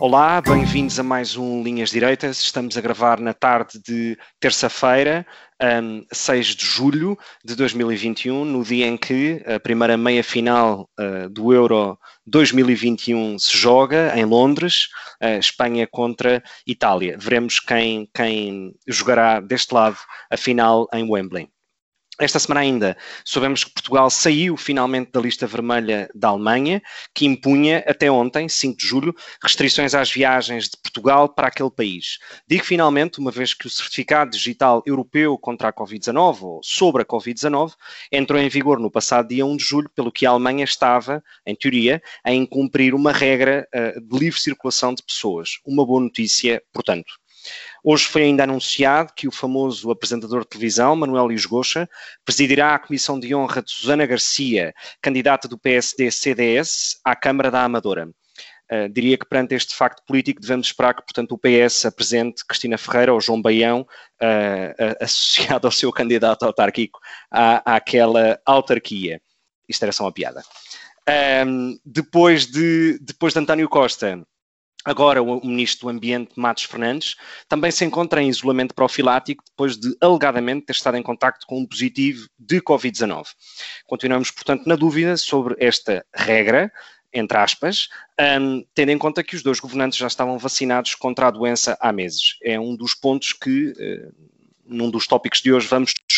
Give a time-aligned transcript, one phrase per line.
[0.00, 2.40] Olá, bem-vindos a mais um Linhas Direitas.
[2.40, 5.26] Estamos a gravar na tarde de terça-feira,
[5.82, 11.52] um, 6 de julho de 2021, no dia em que a primeira meia-final uh, do
[11.52, 11.98] Euro
[12.28, 14.88] 2021 se joga em Londres,
[15.20, 17.16] uh, Espanha contra Itália.
[17.18, 19.98] Veremos quem, quem jogará deste lado
[20.30, 21.50] a final em Wembley.
[22.20, 26.82] Esta semana ainda soubemos que Portugal saiu finalmente da lista vermelha da Alemanha,
[27.14, 32.18] que impunha até ontem, 5 de julho, restrições às viagens de Portugal para aquele país.
[32.48, 37.06] Digo finalmente, uma vez que o certificado digital europeu contra a Covid-19, ou sobre a
[37.06, 37.74] Covid-19,
[38.10, 41.54] entrou em vigor no passado dia 1 de julho, pelo que a Alemanha estava, em
[41.54, 45.60] teoria, a incumprir uma regra uh, de livre circulação de pessoas.
[45.64, 47.12] Uma boa notícia, portanto.
[47.82, 51.46] Hoje foi ainda anunciado que o famoso apresentador de televisão, Manuel Luís
[52.24, 58.08] presidirá a comissão de honra de Susana Garcia, candidata do PSD-CDS à Câmara da Amadora.
[58.70, 62.76] Uh, diria que perante este facto político devemos esperar que, portanto, o PS apresente Cristina
[62.76, 67.00] Ferreira ou João Baião, uh, uh, associado ao seu candidato autárquico
[67.30, 69.22] à, àquela autarquia.
[69.66, 70.42] Isto era só uma piada.
[71.46, 74.22] Um, depois, de, depois de António Costa,
[74.84, 77.16] Agora, o Ministro do Ambiente, Matos Fernandes,
[77.48, 81.66] também se encontra em isolamento profilático depois de alegadamente ter estado em contacto com um
[81.66, 83.26] positivo de Covid-19.
[83.86, 86.72] Continuamos, portanto, na dúvida sobre esta regra,
[87.12, 87.88] entre aspas,
[88.40, 91.92] um, tendo em conta que os dois governantes já estavam vacinados contra a doença há
[91.92, 92.36] meses.
[92.42, 94.14] É um dos pontos que, uh,
[94.64, 96.17] num dos tópicos de hoje, vamos discutir.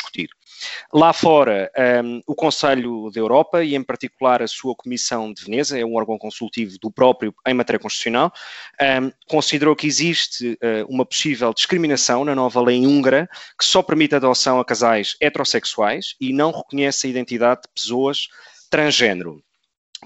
[0.92, 1.70] Lá fora,
[2.04, 5.94] um, o Conselho da Europa e, em particular, a sua Comissão de Veneza, é um
[5.94, 8.32] órgão consultivo do próprio em matéria constitucional,
[8.80, 13.28] um, considerou que existe uh, uma possível discriminação na nova lei húngara
[13.58, 18.28] que só permite a adoção a casais heterossexuais e não reconhece a identidade de pessoas
[18.68, 19.42] transgênero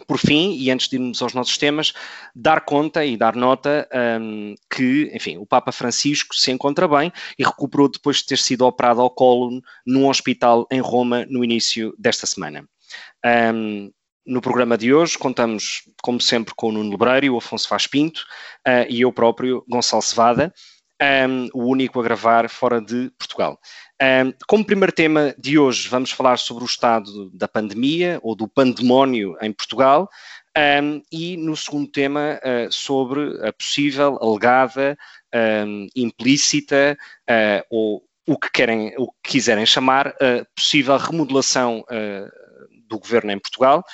[0.07, 1.93] por fim, e antes de irmos aos nossos temas,
[2.35, 3.89] dar conta e dar nota
[4.21, 8.67] um, que, enfim, o Papa Francisco se encontra bem e recuperou depois de ter sido
[8.67, 12.69] operado ao colo num hospital em Roma no início desta semana.
[13.55, 13.91] Um,
[14.27, 18.23] no programa de hoje contamos, como sempre, com o Nuno Lebreiro, o Afonso Faz Pinto
[18.67, 20.53] uh, e eu próprio, Gonçalo Cevada,
[21.29, 23.59] um, o único a gravar fora de Portugal.
[24.47, 29.37] Como primeiro tema de hoje, vamos falar sobre o estado da pandemia ou do pandemónio
[29.41, 30.09] em Portugal.
[30.57, 34.97] Um, e no segundo tema, uh, sobre a possível, alegada,
[35.67, 36.97] um, implícita
[37.29, 41.85] uh, ou o que, querem, o que quiserem chamar, uh, possível remodelação
[42.87, 43.85] do governo em Portugal.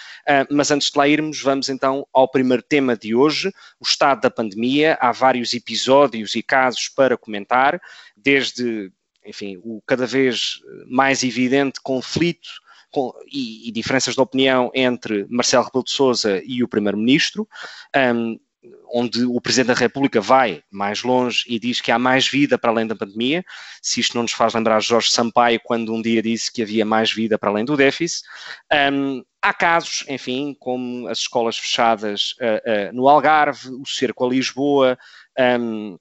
[0.50, 3.48] Mas antes de lá irmos, vamos então ao primeiro tema de hoje,
[3.80, 4.98] o estado da pandemia.
[5.00, 7.80] Há vários episódios e casos para comentar,
[8.16, 8.92] desde
[9.24, 12.48] enfim, o cada vez mais evidente conflito
[12.90, 17.48] com, e, e, diferenças de opinião entre Marcelo Rebelo de Sousa e o Primeiro-Ministro,
[17.96, 18.38] um,
[18.92, 22.70] onde o Presidente da República vai mais longe e diz que há mais vida para
[22.70, 23.44] além da pandemia,
[23.80, 27.10] se isto não nos faz lembrar Jorge Sampaio, quando um dia disse que havia mais
[27.12, 28.26] vida para além do déficit.
[28.92, 34.28] Um, há casos, enfim, como as escolas fechadas uh, uh, no Algarve, o cerco a
[34.28, 34.98] Lisboa,
[35.58, 35.96] um,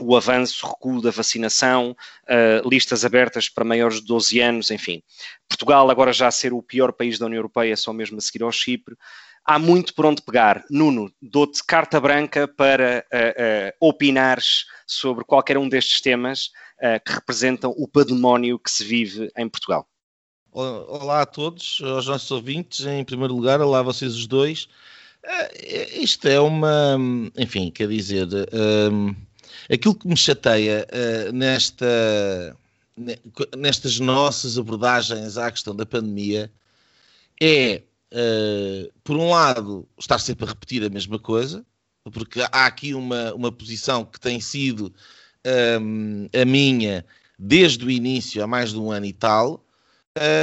[0.00, 1.94] o avanço, recuo da vacinação,
[2.24, 5.02] uh, listas abertas para maiores de 12 anos, enfim.
[5.48, 8.42] Portugal agora já a ser o pior país da União Europeia, só mesmo a seguir
[8.42, 8.96] ao Chipre.
[9.44, 10.64] Há muito por onde pegar.
[10.70, 16.50] Nuno, dou-te carta branca para uh, uh, opinares sobre qualquer um destes temas
[17.06, 19.86] que representam o património que se vive em Portugal.
[20.50, 22.84] Olá a todos, aos nossos ouvintes.
[22.84, 24.68] Em primeiro lugar, olá a vocês os dois.
[25.92, 26.98] isto é uma,
[27.38, 28.26] enfim, quer dizer,
[29.70, 32.56] Aquilo que me chateia uh, nesta,
[33.56, 36.50] nestas nossas abordagens à questão da pandemia
[37.40, 37.82] é,
[38.12, 41.64] uh, por um lado, estar sempre a repetir a mesma coisa,
[42.12, 44.92] porque há aqui uma, uma posição que tem sido
[45.80, 47.04] um, ehm, a minha
[47.38, 49.64] desde o início, há mais de um ano e tal,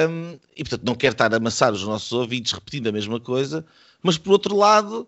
[0.10, 3.66] um, e portanto não quero estar a amassar os nossos ouvidos repetindo a mesma coisa,
[4.02, 5.08] mas por outro lado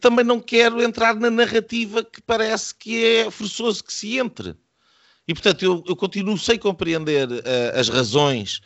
[0.00, 4.54] também não quero entrar na narrativa que parece que é forçoso que se entre.
[5.26, 7.42] E, portanto, eu, eu continuo sem compreender uh,
[7.74, 8.60] as razões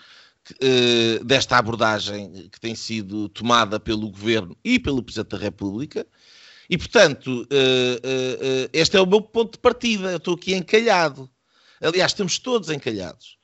[0.44, 6.06] que, uh, desta abordagem que tem sido tomada pelo Governo e pelo Presidente da República.
[6.68, 7.48] E, portanto,
[8.72, 10.12] este é o meu ponto de partida.
[10.12, 11.28] Eu estou aqui encalhado.
[11.80, 13.38] Aliás, estamos todos encalhados.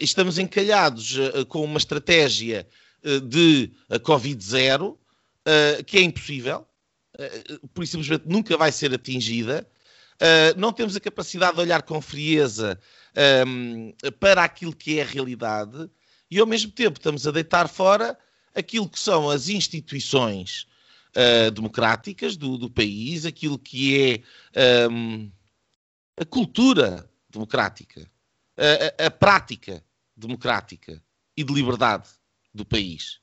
[0.00, 1.14] Estamos encalhados
[1.46, 2.66] com uma estratégia
[3.22, 3.70] de
[4.00, 4.96] Covid-0
[5.86, 6.66] que é impossível,
[7.74, 9.66] por simplesmente nunca vai ser atingida.
[10.56, 12.78] Não temos a capacidade de olhar com frieza
[14.20, 15.90] para aquilo que é a realidade
[16.30, 18.18] e, ao mesmo tempo, estamos a deitar fora
[18.54, 20.66] aquilo que são as instituições
[21.16, 24.24] uh, democráticas do, do, país, aquilo que
[24.64, 25.30] é um,
[26.16, 28.10] a cultura democrática,
[28.56, 29.82] a, a, prática
[30.16, 31.02] democrática
[31.36, 32.08] e de liberdade
[32.52, 33.20] do país.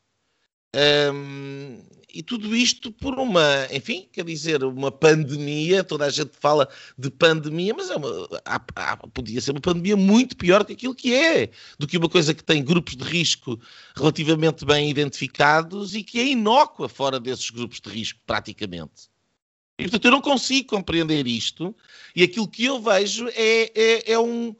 [0.75, 1.79] Um,
[2.13, 6.65] e tudo isto por uma, enfim, quer dizer, uma pandemia, toda a gente fala
[6.97, 8.09] de pandemia, mas é uma,
[8.45, 12.07] há, há, podia ser uma pandemia muito pior que aquilo que é, do que uma
[12.07, 13.59] coisa que tem grupos de risco
[13.97, 19.09] relativamente bem identificados e que é inócua fora desses grupos de risco, praticamente.
[19.77, 21.75] E, portanto, eu não consigo compreender isto,
[22.15, 24.55] e aquilo que eu vejo é, é, é um,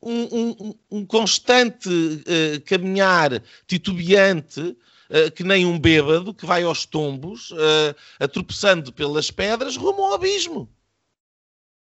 [0.00, 4.76] um, um, um, constante uh, caminhar titubeante
[5.12, 10.14] eh, que nem um bêbado que vai aos tombos, uh, atropeçando pelas pedras, rumo ao
[10.14, 10.72] abismo.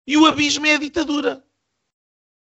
[0.07, 1.43] E o abismo é a ditadura.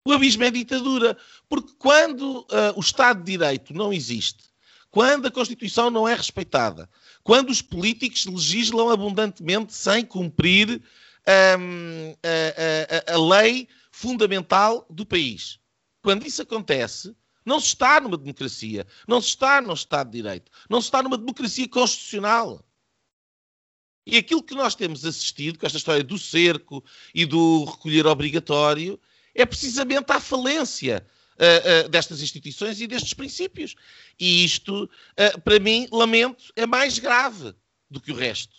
[0.07, 1.19] O abismo é a ditadura.
[1.49, 4.45] Porque quando uh, o Estado de Direito não existe,
[4.89, 6.89] quando a Constituição não é respeitada,
[7.25, 10.81] quando os políticos legislam abundantemente sem cumprir
[11.59, 15.59] um, a, a, a lei fundamental do país,
[16.03, 17.17] quando isso acontece,
[17.49, 21.03] não se está numa democracia, não se está num Estado de Direito, não se está
[21.03, 22.63] numa democracia constitucional.
[24.07, 26.85] E aquilo que nós temos assistido com esta história do cerco
[27.15, 29.01] e do recolher obrigatório
[29.35, 31.07] é precisamente a falência
[31.37, 33.75] uh, uh, destas instituições e destes princípios.
[34.19, 37.55] E isto, uh, para mim, lamento, é mais grave
[37.91, 38.57] do que o resto.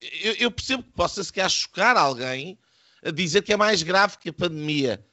[0.00, 2.58] Eu, eu percebo que possa se calhar chocar alguém
[3.02, 5.04] a dizer que é mais grave que a pandemia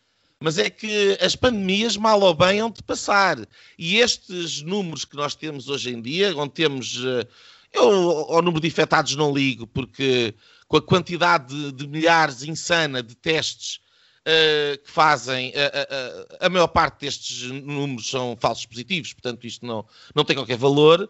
[0.41, 3.37] mas é que as pandemias, mal ou bem, hão de passar.
[3.77, 6.99] E estes números que nós temos hoje em dia, onde temos.
[7.05, 7.27] Eh,
[7.71, 10.33] eu ao número de infectados não ligo, porque
[10.67, 13.79] com a quantidade de, de milhares insana de testes
[14.21, 19.65] uh, que fazem, uh, uh, a maior parte destes números são falsos positivos, portanto isto
[19.65, 19.85] não,
[20.15, 21.09] não tem qualquer valor.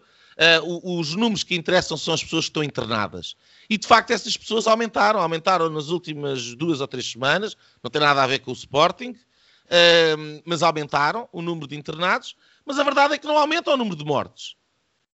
[0.84, 3.36] Os números que interessam são as pessoas que estão internadas.
[3.68, 8.00] E de facto essas pessoas aumentaram, aumentaram nas últimas duas ou três semanas, não tem
[8.00, 12.84] nada a ver com o Sporting, uh, mas aumentaram o número de internados, mas a
[12.84, 14.56] verdade é que não aumenta o número de mortes.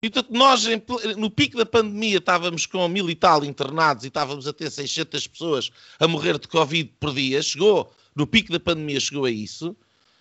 [0.01, 0.65] E portanto, nós
[1.17, 5.25] no pico da pandemia estávamos com mil e tal internados e estávamos a ter 600
[5.27, 9.75] pessoas a morrer de Covid por dia, chegou, no pico da pandemia chegou a isso.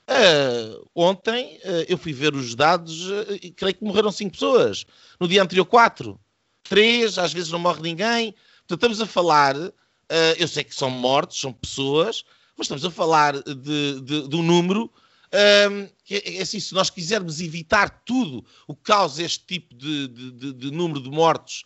[0.07, 4.85] Uh, ontem uh, eu fui ver os dados uh, e creio que morreram 5 pessoas.
[5.19, 6.21] No dia anterior, 4
[6.63, 8.35] três, às vezes não morre ninguém.
[8.67, 9.55] Portanto, estamos a falar,
[10.39, 12.25] eu sei que são mortos, são pessoas,
[12.57, 14.91] mas estamos a falar de, de, de um número um,
[15.37, 19.75] ehm, que é, é assim, se nós quisermos evitar tudo o que causa este tipo
[19.75, 21.65] de, de, de número de mortos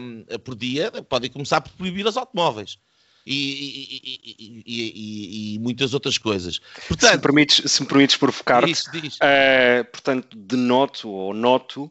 [0.00, 2.78] um, ehm, por dia, podem começar por proibir os automóveis.
[3.26, 6.60] E, e, e, muitas outras coisas.
[6.86, 11.90] Portanto, se me permites, se me permites provocar, uh, portanto, denoto ou noto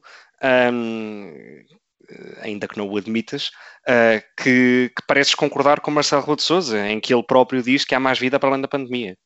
[0.71, 1.63] um,
[2.41, 3.51] ainda que não o admitas,
[3.87, 7.85] uh, que, que, pareces concordar com Marcelo Rebelo de Sousa, em que ele próprio diz
[7.85, 9.17] que há mais vida para além da pandemia.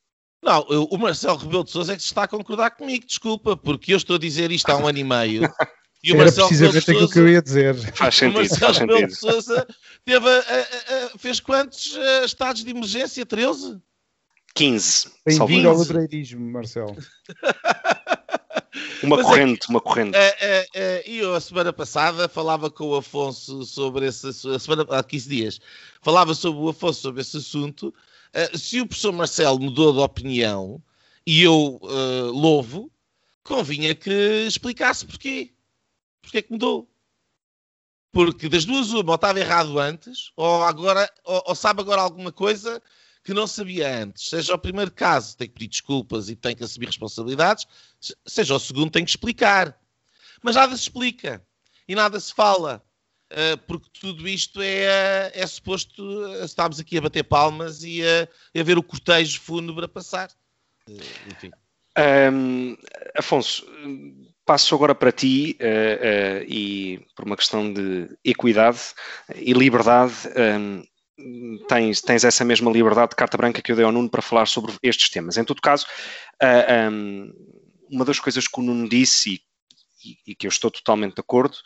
[0.44, 3.94] Não, eu, o Marcelo Rebelo de Sousa é que está a concordar comigo, desculpa, porque
[3.94, 5.42] eu estou a dizer isto há um ano e meio.
[6.08, 7.76] E o Era Marcelo precisamente aquilo que eu ia dizer.
[7.94, 9.68] Faz sentido, o Marcelo faz de Sousa
[10.06, 13.26] teve a, a, a, fez quantos uh, estados de emergência?
[13.26, 13.78] 13?
[14.56, 15.12] 15.
[15.26, 16.96] Bem-vindo ao liberalismo, Marcelo.
[19.04, 20.18] Uma Mas é corrente, é, uma corrente.
[20.18, 24.58] É, é, é, e eu, a semana passada, falava com o Afonso sobre esse a
[24.58, 25.60] semana, há 15 dias,
[26.02, 27.94] falava sobre o Afonso sobre esse assunto.
[28.34, 30.82] Uh, se o professor Marcelo mudou de opinião,
[31.26, 32.90] e eu uh, louvo,
[33.44, 35.52] convinha que explicasse porquê.
[36.28, 36.92] Porquê que mudou.
[38.12, 42.34] Porque das duas, uma, ou estava errado antes, ou, agora, ou, ou sabe agora alguma
[42.34, 42.82] coisa
[43.24, 46.64] que não sabia antes, seja o primeiro caso, tem que pedir desculpas e tem que
[46.64, 47.66] assumir responsabilidades,
[48.26, 49.78] seja o segundo, tem que explicar.
[50.42, 51.46] Mas nada se explica
[51.88, 52.84] e nada se fala,
[53.30, 58.28] eh, porque tudo isto é, é suposto, eh, estamos aqui a bater palmas e a,
[58.58, 60.30] a ver o cortejo fúnebre a passar.
[60.90, 60.94] Eh,
[61.30, 61.52] enfim.
[61.98, 62.78] Um,
[63.18, 63.66] Afonso,
[64.48, 68.80] passo agora para ti uh, uh, e por uma questão de equidade
[69.36, 70.14] e liberdade.
[70.36, 70.84] Um,
[71.68, 74.46] tens, tens essa mesma liberdade de carta branca que eu dei ao Nuno para falar
[74.46, 75.36] sobre estes temas.
[75.36, 75.86] Em todo caso,
[76.42, 77.34] uh, um,
[77.92, 79.42] uma das coisas que o Nuno disse
[80.06, 81.58] e, e, que eu estou totalmente de acordo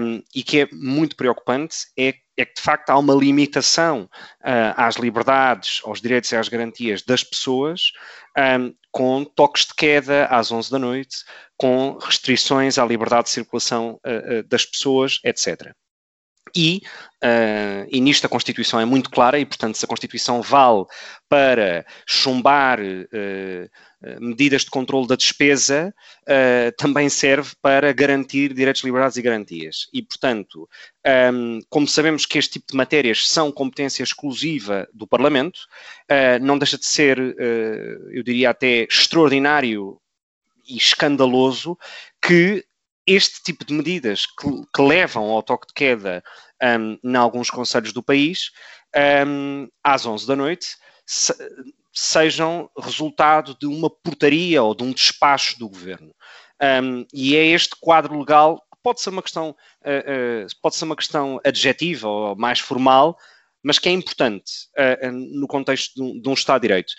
[0.00, 4.08] um, e que é muito preocupante é é que de facto há uma limitação
[4.40, 7.92] uh, às liberdades, aos direitos e às garantias das pessoas,
[8.38, 11.16] um, com toques de queda às 11 da noite,
[11.56, 15.72] com restrições à liberdade de circulação uh, uh, das pessoas, etc.
[16.54, 16.82] E,
[17.24, 20.84] uh, e nisto a Constituição é muito clara, e portanto, se a Constituição vale
[21.28, 23.70] para chumbar uh,
[24.20, 29.88] medidas de controle da despesa, uh, também serve para garantir direitos, liberdades e garantias.
[29.92, 30.68] E, portanto,
[31.32, 35.60] um, como sabemos que este tipo de matérias são competência exclusiva do Parlamento,
[36.40, 40.00] não deixa de ser, eu diria até extraordinário
[40.66, 41.76] e escandaloso
[42.20, 42.64] que
[43.06, 46.22] este tipo de medidas que, que levam ao toque de queda
[46.62, 48.50] um, em alguns conselhos do país,
[49.26, 50.76] um, às 11 da noite,
[51.92, 56.14] sejam resultado de uma portaria ou de um despacho do governo.
[56.82, 60.84] Um, e é este quadro legal que pode ser uma questão, uh, uh, pode ser
[60.84, 63.16] uma questão adjetiva ou mais formal,
[63.62, 66.94] mas que é importante uh, no contexto de um, de um Estado de Direito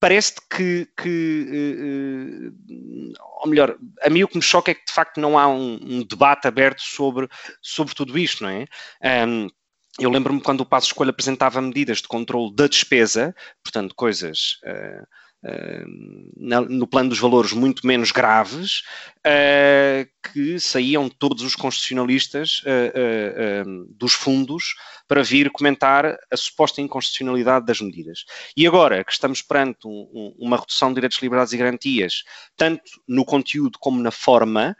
[0.00, 2.52] parece-te que, que
[3.42, 5.78] ou melhor, a mim o que me choca é que de facto não há um,
[5.82, 7.28] um debate aberto sobre,
[7.60, 8.64] sobre tudo isto, não é?
[9.26, 9.48] Um,
[9.98, 15.06] eu lembro-me quando o Passo Escolha apresentava medidas de controle da despesa, portanto, coisas uh,
[16.68, 18.82] no plano dos valores muito menos graves,
[19.26, 24.74] uh, que saíam todos os constitucionalistas uh, uh, dos fundos
[25.08, 28.24] para vir comentar a suposta inconstitucionalidade das medidas.
[28.56, 32.22] E agora que estamos perante um, um, uma redução de direitos, liberdades e garantias,
[32.56, 34.76] tanto no conteúdo como na forma,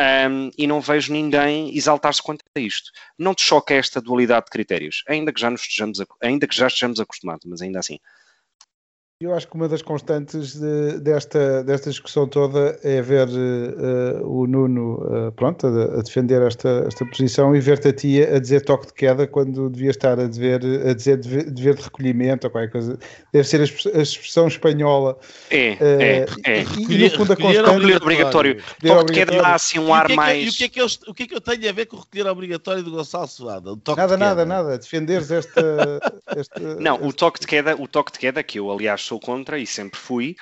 [0.00, 2.90] um, e não vejo ninguém exaltar-se quanto a isto.
[3.18, 6.66] Não te choca esta dualidade de critérios, ainda que já, nos estejamos, ainda que já
[6.66, 7.98] estejamos acostumados, mas ainda assim.
[9.24, 14.46] Eu acho que uma das constantes de, desta, desta discussão toda é ver uh, o
[14.46, 18.60] Nuno uh, pronto, a, a, defender esta, esta posição e ver-te a ti a dizer
[18.66, 22.50] toque de queda quando devia estar a, dever, a dizer dever, dever de recolhimento ou
[22.50, 22.98] qualquer coisa.
[23.32, 23.64] Deve ser a,
[24.02, 25.18] expressão espanhola.
[25.50, 26.64] É, uh, é, é.
[26.76, 27.70] E, e no fundo a constante...
[27.70, 28.62] Recolher obrigatório.
[28.78, 30.44] Toque de queda dá assim um ar mais...
[30.44, 31.96] E o que, é que eu, o que é que eu tenho a ver com
[31.96, 33.70] o recolher obrigatório do Gonçalo Soada?
[33.96, 34.76] Nada, nada, nada.
[34.76, 35.98] Defenderes esta,
[36.36, 36.60] esta...
[36.78, 39.66] Não, o toque de queda, o toque de queda que eu aliás sou contra e
[39.66, 40.34] sempre fui,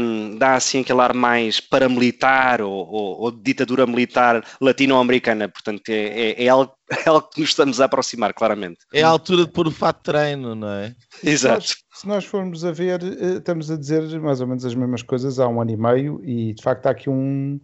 [0.00, 6.30] um, dá assim aquele ar mais paramilitar ou, ou, ou ditadura militar latino-americana, portanto é,
[6.30, 6.72] é, é, algo,
[7.04, 8.78] é, algo, que nos estamos a aproximar, claramente.
[8.92, 10.94] É a altura de pôr o fato de treino, não é?
[11.24, 11.62] Exato.
[11.62, 14.74] Se nós, se nós formos a ver, eh, estamos a dizer mais ou menos as
[14.74, 17.58] mesmas coisas há um ano e meio e de facto há aqui um,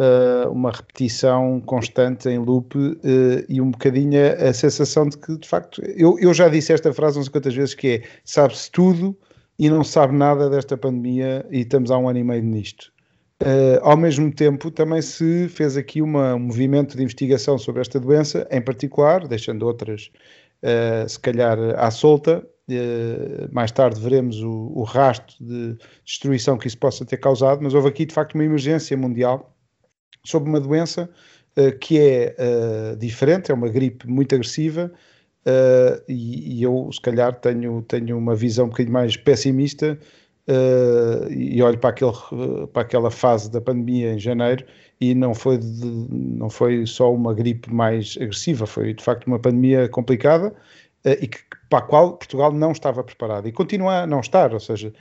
[0.00, 3.00] uh, uma repetição constante em loop uh,
[3.48, 6.92] e um bocadinho a, a sensação de que de facto, eu, eu já disse esta
[6.92, 9.16] frase uns quantas vezes que é, sabe-se tudo
[9.58, 12.92] e não sabe nada desta pandemia e estamos há um ano e meio nisto.
[13.42, 17.98] Uh, ao mesmo tempo, também se fez aqui uma, um movimento de investigação sobre esta
[17.98, 20.10] doença, em particular, deixando outras,
[20.62, 22.46] uh, se calhar, à solta.
[22.70, 27.74] Uh, mais tarde veremos o, o rastro de destruição que isso possa ter causado, mas
[27.74, 29.54] houve aqui, de facto, uma emergência mundial
[30.24, 31.10] sobre uma doença
[31.80, 34.90] que é diferente, é uma gripe muito agressiva,
[35.46, 39.98] uh, e, e, eu se calhar tenho, tenho uma visão um bocadinho mais pessimista
[40.48, 42.12] uh, e olho para, aquele,
[42.72, 44.64] para aquela fase da pandemia em janeiro
[45.00, 49.38] e não foi, de, não foi só uma gripe mais agressiva, foi de facto uma
[49.38, 54.06] pandemia complicada uh, e que, para a qual Portugal não estava preparado e continua a
[54.06, 54.92] não estar, ou seja,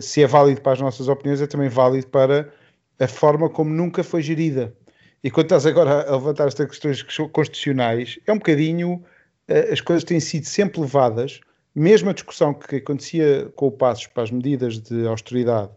[0.00, 2.50] se é válido para as nossas opiniões, é também válido para
[2.98, 4.74] a forma como nunca foi gerida.
[5.22, 9.02] E quando estás agora a levantar estas questões constitucionais, é um bocadinho
[9.48, 11.40] as coisas têm sido sempre levadas,
[11.74, 15.70] mesmo a discussão que acontecia com o Passos para as medidas de austeridade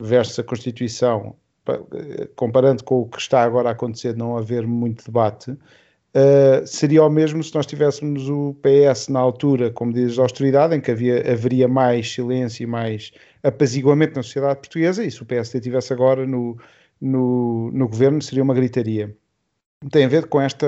[0.00, 5.04] versus a Constituição, eh, comparando com o que está agora a acontecer, não haver muito
[5.04, 10.20] debate, uh, seria o mesmo se nós tivéssemos o PS na altura com medidas de
[10.20, 15.22] austeridade, em que havia, haveria mais silêncio e mais apaziguamento na sociedade portuguesa, e se
[15.22, 16.56] o PSD estivesse agora no,
[17.00, 19.16] no, no governo, seria uma gritaria
[19.90, 20.66] tem a ver com esta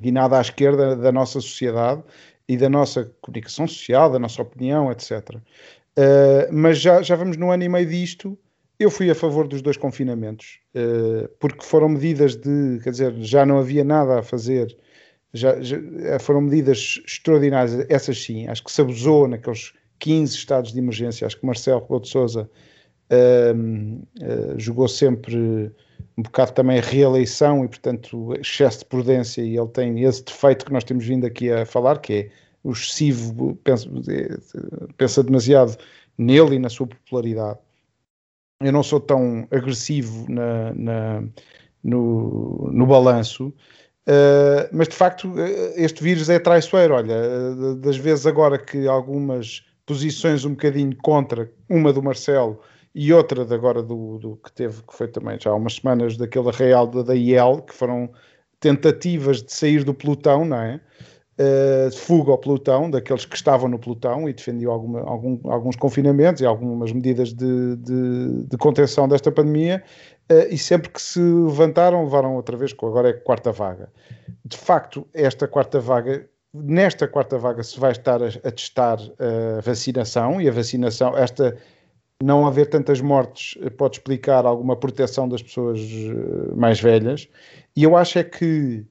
[0.00, 2.02] guinada à esquerda da nossa sociedade
[2.48, 5.36] e da nossa comunicação social, da nossa opinião, etc.
[5.36, 5.40] Uh,
[5.96, 8.36] eh, mas já, já vamos no ano e meio disto.
[8.78, 13.44] Eu fui a favor dos dois confinamentos, uh, porque foram medidas de, quer dizer, já
[13.44, 14.74] não havia nada a fazer,
[15.32, 20.72] já, já eh, foram medidas extraordinárias, essas sim, acho que se abusou naqueles 15 estados
[20.72, 22.50] de emergência, acho que Marcelo Rebelo de Sousa
[23.12, 25.70] uh, jogou sempre
[26.16, 30.64] um bocado também a reeleição e, portanto, excesso de prudência, e ele tem esse defeito
[30.64, 32.30] que nós temos vindo aqui a falar, que é
[32.62, 33.88] o excessivo, pensa,
[34.96, 35.76] pensa demasiado
[36.18, 37.58] nele e na sua popularidade.
[38.60, 41.24] Eu não sou tão agressivo na, na
[41.82, 43.54] no, no balanço,
[44.08, 45.34] Uh, mas de facto,
[45.76, 46.94] este vírus é traiçoeiro.
[46.94, 52.60] Olha, das vezes agora que algumas posições um bocadinho contra, uma do Marcelo
[52.94, 56.16] e outra de agora do, do que teve, que foi também já há umas semanas
[56.16, 58.10] daquele arraial da, IEL, que foram
[58.58, 60.80] tentativas de sair do pelotão, não é?
[61.38, 66.42] Uh, fuga ao pelotão, daqueles que estavam no pelotão e defendiam alguma, algum, alguns confinamentos
[66.42, 69.82] e algumas medidas de, de, de contenção desta pandemia,
[70.30, 73.88] uh, e sempre que se levantaram, levaram outra vez, agora é quarta vaga.
[74.44, 79.60] De facto, esta quarta vaga, nesta quarta vaga se vai estar a, a testar a
[79.62, 81.56] vacinação, e a vacinação, esta
[82.22, 85.80] não haver tantas mortes eh, pode explicar alguma proteção das pessoas
[86.54, 87.28] mais velhas,
[87.76, 88.84] e eu acho é que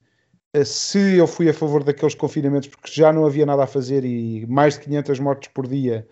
[0.52, 4.04] eh, se eu fui a favor daqueles confinamentos porque já não havia nada a fazer
[4.04, 6.06] e mais de 500 mortes por dia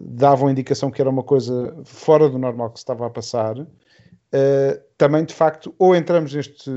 [0.00, 3.54] davam indicação que era uma coisa fora do normal que se estava a passar,
[4.32, 6.70] uh, também de facto ou entramos neste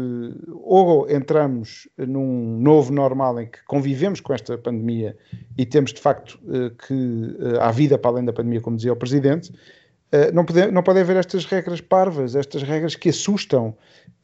[0.54, 5.16] ou entramos num novo normal em que convivemos com esta pandemia
[5.58, 8.96] e temos de facto uh, que há vida para além da pandemia, como dizia o
[8.96, 9.52] Presidente,
[10.16, 13.70] Uh, não, pode, não pode haver estas regras parvas, estas regras que assustam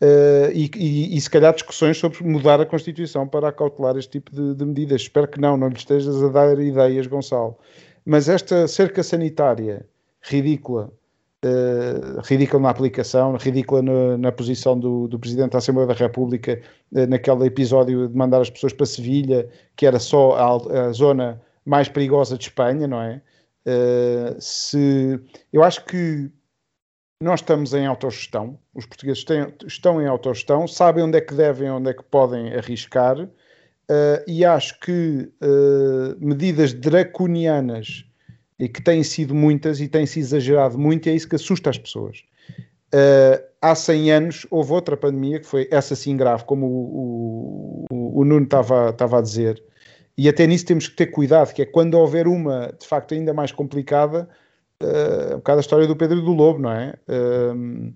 [0.01, 4.31] uh, e, e, e, se calhar discussões sobre mudar a Constituição para acautelar este tipo
[4.31, 5.01] de, de, medidas.
[5.01, 7.57] Espero que não, não lhe estejas a dar ideias, Gonçalo.
[8.05, 9.85] Mas esta cerca sanitária
[10.21, 10.93] ridícula,
[11.45, 16.61] uh, ridícula na aplicação, ridícula na, na posição do, do, Presidente da Assembleia da República,
[16.91, 21.87] naquele episódio de mandar as pessoas para Sevilha, que era só a, a zona mais
[21.87, 23.21] perigosa de Espanha, não é?
[23.65, 25.19] Uh, se
[25.53, 26.31] eu acho que
[27.21, 31.69] nós estamos em autogestão, os portugueses têm, estão em autogestão, sabem onde é que devem,
[31.69, 33.29] onde é que podem arriscar, uh,
[34.25, 38.05] e acho que uh, medidas draconianas,
[38.61, 41.77] e que têm sido muitas e têm se exagerado muito, é isso que assusta as
[41.77, 42.23] pessoas.
[43.61, 48.25] há 100 anos houve outra pandemia que foi essa sim grave, como o, o, o
[48.25, 49.61] Nuno estava, estava a dizer,
[50.17, 53.33] e até nisso temos que ter cuidado, que é quando houver uma, de facto, ainda
[53.33, 54.29] mais complicada,
[54.83, 56.93] uh, um bocado a história do Pedro e do Lobo, não é?
[57.07, 57.93] Uh,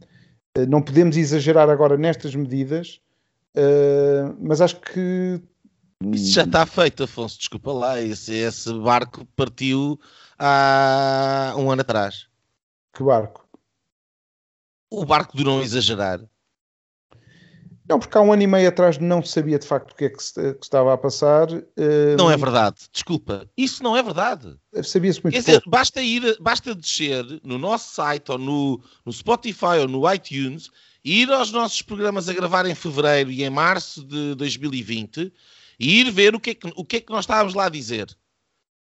[0.68, 3.00] não podemos exagerar agora nestas medidas,
[3.56, 5.40] uh, mas acho que...
[6.04, 10.00] Isso já está feito, Afonso, desculpa lá, esse, esse barco partiu
[10.38, 12.28] há um ano atrás.
[12.94, 13.48] Que barco?
[14.90, 16.22] O barco de não exagerar.
[17.88, 20.10] Não, porque há um ano e meio atrás não sabia de facto o que é
[20.10, 21.52] que, se, que estava a passar.
[21.52, 22.18] Uh...
[22.18, 23.48] Não é verdade, desculpa.
[23.56, 24.56] Isso não é verdade.
[24.84, 29.80] Sabia-se muito Quer dizer, basta ir, basta descer no nosso site ou no, no Spotify
[29.82, 30.72] ou no iTunes
[31.04, 35.32] e ir aos nossos programas a gravar em fevereiro e em março de 2020
[35.80, 37.70] e ir ver o que é que, o que, é que nós estávamos lá a
[37.70, 38.16] dizer.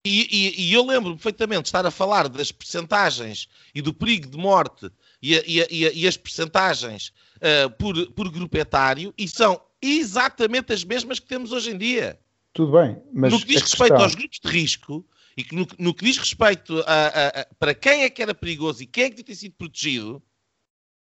[0.05, 4.29] E, e, e eu lembro perfeitamente de estar a falar das percentagens e do perigo
[4.29, 4.89] de morte
[5.21, 11.19] e, e, e as percentagens uh, por, por grupo etário e são exatamente as mesmas
[11.19, 12.19] que temos hoje em dia.
[12.53, 13.33] Tudo bem, mas.
[13.33, 14.03] No que diz respeito questão...
[14.03, 17.75] aos grupos de risco e que no, no que diz respeito a, a, a, para
[17.75, 20.23] quem é que era perigoso e quem é que devia ter sido protegido,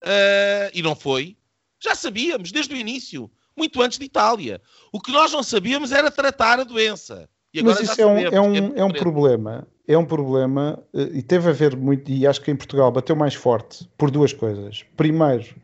[0.02, 1.36] uh, e não foi,
[1.82, 4.60] já sabíamos desde o início, muito antes de Itália.
[4.92, 7.28] O que nós não sabíamos era tratar a doença.
[7.62, 11.22] Mas isso é um, é, um, é, é um problema, é um problema, eh, e
[11.22, 14.84] teve a ver muito, e acho que em Portugal bateu mais forte por duas coisas.
[14.96, 15.54] Primeiro,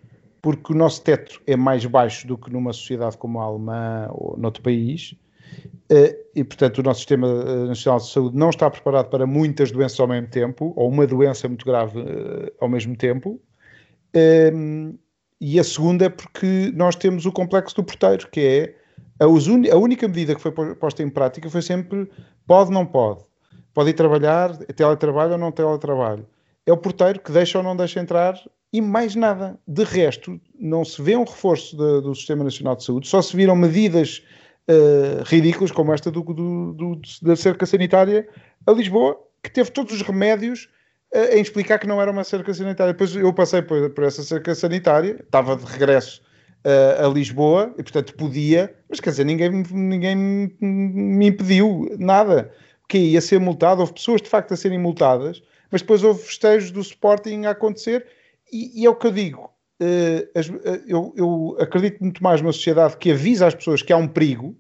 [0.41, 4.37] porque o nosso teto é mais baixo do que numa sociedade como a alemã ou
[4.39, 5.17] noutro país,
[5.89, 9.73] eh, e portanto o nosso Sistema eh, Nacional de Saúde não está preparado para muitas
[9.73, 11.99] doenças ao mesmo tempo, ou uma doença muito grave
[12.61, 13.41] ao mesmo tempo.
[15.41, 18.75] E a segunda é porque nós temos o complexo do porteiro, que é
[19.19, 22.11] a, única medida que foi posta em prática foi sempre
[22.47, 23.21] pode, não pode.
[23.73, 26.27] Pode ir trabalhar, teletrabalho ou não teletrabalho.
[26.67, 28.35] É o porteiro que deixa ou não deixa entrar
[28.73, 29.59] e mais nada.
[29.67, 33.57] De resto, não se vê um reforço do Sistema Nacional de Saúde, só se viram
[33.57, 34.23] medidas
[34.69, 38.29] uh, ridículas, como esta do, do, do, da cerca sanitária
[38.67, 40.69] a Lisboa, que teve todos os remédios
[41.13, 42.93] em explicar que não era uma cerca sanitária.
[42.93, 46.23] Depois eu passei por, por essa cerca sanitária, estava de regresso
[46.65, 50.17] uh, a Lisboa e, portanto, podia, mas quer dizer, ninguém, ninguém
[50.61, 52.53] me impediu nada.
[52.89, 56.73] Que ia ser multado, houve pessoas de facto a serem multadas, mas depois houve festejos
[56.73, 58.05] do Sporting a acontecer
[58.53, 59.51] e, e, é o que eu digo.
[59.81, 63.93] Uh, as, uh, eu, eu, acredito muito mais numa sociedade que avisa às pessoas que
[63.93, 64.57] há um perigo,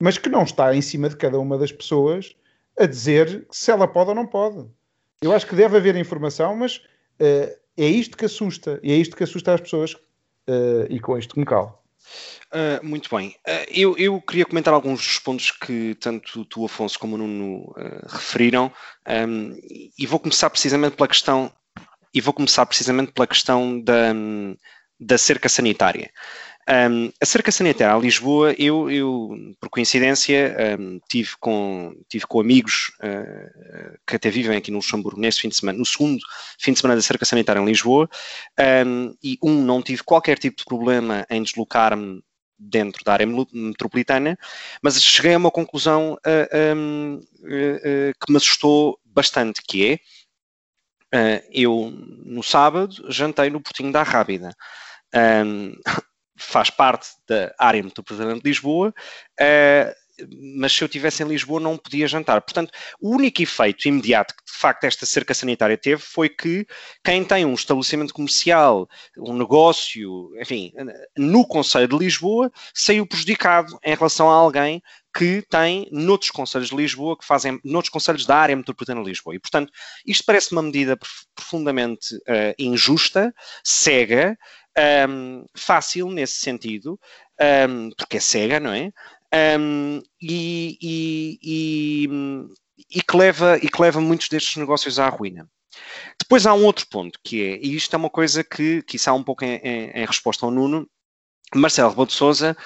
[0.00, 2.34] mas que não está em cima de cada uma das pessoas
[2.76, 4.66] a dizer se ela pode ou não pode.
[5.22, 9.16] Eu acho que deve haver informação, mas uh, é isto que assusta, e é isto
[9.16, 9.96] que assusta as pessoas,
[10.90, 11.78] e com isto que me calo.
[12.52, 13.28] Uh, muito bem.
[13.46, 17.70] Uh, eu, eu, queria comentar alguns dos pontos que tanto tu, Afonso, como o Nuno
[17.70, 18.70] uh, referiram,
[19.08, 19.56] um,
[19.98, 21.50] e vou começar precisamente pela questão
[22.12, 24.12] e vou começar precisamente pela questão da,
[25.00, 26.10] da cerca sanitária.
[26.68, 32.40] Um, a cerca sanitária a Lisboa, eu, eu por coincidência, um, tive, com, tive com
[32.40, 36.22] amigos uh, que até vivem aqui no Luxemburgo fim de semana, no segundo
[36.60, 38.08] fim de semana da cerca sanitária em Lisboa,
[38.86, 42.22] um, e um, não tive qualquer tipo de problema em deslocar-me
[42.56, 44.38] dentro da área metropolitana,
[44.80, 50.00] mas cheguei a uma conclusão uh, um, uh, que me assustou bastante, que
[51.14, 51.92] é, eu
[52.24, 54.56] no sábado jantei no Portinho da Rábida.
[55.14, 55.74] Um,
[56.36, 58.94] faz parte da área metropolitana de Lisboa,
[59.40, 60.02] uh,
[60.58, 62.40] mas se eu estivesse em Lisboa não podia jantar.
[62.42, 66.66] Portanto, o único efeito imediato que de facto esta cerca sanitária teve foi que
[67.02, 70.72] quem tem um estabelecimento comercial, um negócio, enfim,
[71.16, 74.82] no Conselho de Lisboa, saiu prejudicado em relação a alguém
[75.14, 79.34] que tem noutros conselhos de Lisboa, que fazem noutros conselhos da área metropolitana de Lisboa.
[79.34, 79.70] E, portanto,
[80.06, 80.98] isto parece uma medida
[81.34, 84.38] profundamente uh, injusta, cega,
[85.08, 86.98] um, fácil nesse sentido,
[87.68, 88.90] um, porque é cega, não é?
[89.58, 92.08] Um, e, e, e,
[92.90, 95.48] e, que leva, e que leva muitos destes negócios à ruína.
[96.18, 99.12] Depois há um outro ponto que é, e isto é uma coisa que, que há
[99.12, 100.86] um pouco em, em, em resposta ao Nuno,
[101.54, 102.56] Marcelo Rebelo de Sousa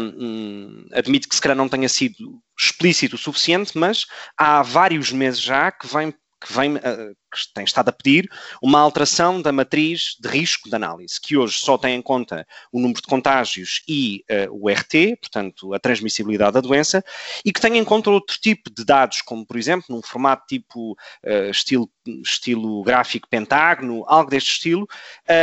[0.00, 5.40] um, admite que se calhar não tenha sido explícito o suficiente, mas há vários meses
[5.40, 8.30] já que vem que, vem, uh, que tem estado a pedir
[8.62, 12.80] uma alteração da matriz de risco de análise, que hoje só tem em conta o
[12.80, 17.04] número de contágios e uh, o RT, portanto, a transmissibilidade da doença,
[17.44, 20.92] e que tem em conta outro tipo de dados, como, por exemplo, num formato tipo
[20.92, 21.90] uh, estilo,
[22.22, 24.86] estilo gráfico pentágono, algo deste estilo,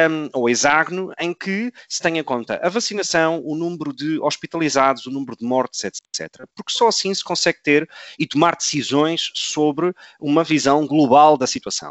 [0.10, 5.06] um, ou hexágono, em que se tem em conta a vacinação, o número de hospitalizados,
[5.06, 6.46] o número de mortes, etc.
[6.56, 11.83] Porque só assim se consegue ter e tomar decisões sobre uma visão global da situação.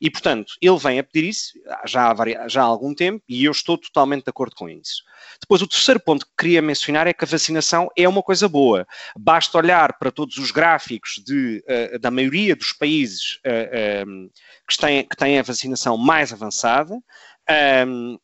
[0.00, 1.52] E, portanto, ele vem a pedir isso
[1.86, 5.02] já há, já há algum tempo e eu estou totalmente de acordo com isso.
[5.40, 8.86] Depois, o terceiro ponto que queria mencionar é que a vacinação é uma coisa boa.
[9.18, 14.24] Basta olhar para todos os gráficos de, uh, da maioria dos países uh, eh, um,
[14.24, 14.30] ehm,
[14.68, 16.94] que, têm, que têm a vacinação mais avançada.
[16.94, 17.02] Um,
[17.48, 18.18] ehm,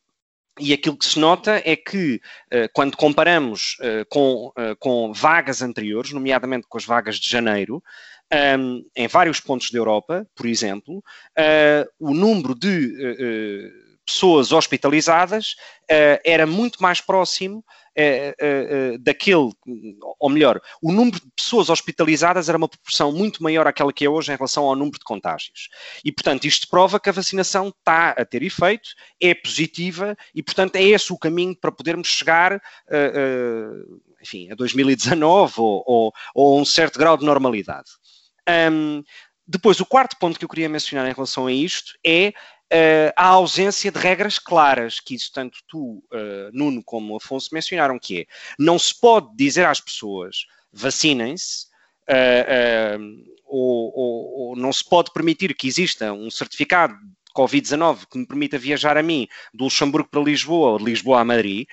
[0.59, 2.21] e aquilo que se nota é que,
[2.53, 3.75] uh, quando comparamos
[4.07, 7.81] com, com vagas anteriores, nomeadamente com as vagas de janeiro,
[8.33, 15.55] um, em vários pontos da Europa, por exemplo, uh, o número de uh, pessoas hospitalizadas
[16.25, 17.63] era muito mais próximo
[18.99, 19.51] daquele,
[20.19, 24.09] ou melhor, o número de pessoas hospitalizadas era uma proporção muito maior àquela que é
[24.09, 25.69] hoje em relação ao número de contágios.
[26.03, 28.89] E, portanto, isto prova que a vacinação está a ter efeito,
[29.21, 32.61] é positiva e, portanto, é esse o caminho para podermos chegar,
[34.21, 37.89] enfim, a 2019 ou, ou, ou a um certo grau de normalidade.
[38.49, 39.03] Um,
[39.45, 42.33] depois, o quarto ponto que eu queria mencionar em relação a isto é
[42.73, 47.99] uh, a ausência de regras claras, que isso tanto tu, uh, Nuno, como Afonso mencionaram,
[47.99, 48.25] que é,
[48.57, 51.67] não se pode dizer às pessoas, vacinem-se,
[52.09, 58.17] uh, ou, ou, ou, não se pode permitir que exista um certificado de Covid-19 que
[58.17, 61.67] me permita viajar a mim do Luxemburgo para Lisboa ou de Lisboa a Madrid,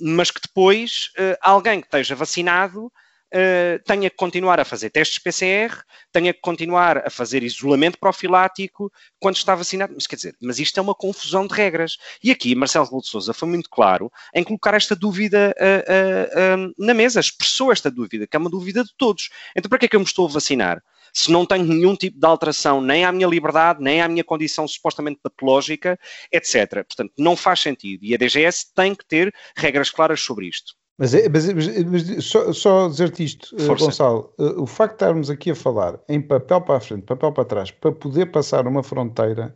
[0.00, 2.92] mas que depois alguém que esteja vacinado
[3.34, 8.92] uh, tenha que continuar a fazer testes PCR, tenha que continuar a fazer isolamento profilático
[9.20, 9.92] quando está vacinado.
[9.94, 11.96] Mas quer dizer, mas isto é uma confusão de regras.
[12.22, 16.94] E aqui Marcelo de Sousa foi muito claro em colocar esta dúvida uh, uh, na
[16.94, 19.30] mesa, expressou esta dúvida, que é uma dúvida de todos.
[19.56, 20.82] Então para que é que eu me estou a vacinar?
[21.12, 24.66] se não tenho nenhum tipo de alteração nem à minha liberdade, nem à minha condição
[24.68, 25.98] supostamente patológica,
[26.32, 26.84] etc.
[26.86, 28.04] Portanto, não faz sentido.
[28.04, 30.74] E a DGS tem que ter regras claras sobre isto.
[30.98, 33.84] Mas, é, mas, mas só, só dizer-te isto, eh, Força.
[33.84, 37.32] Gonçalo, eh, o facto de estarmos aqui a falar em papel para a frente, papel
[37.32, 39.54] para trás, para poder passar uma fronteira,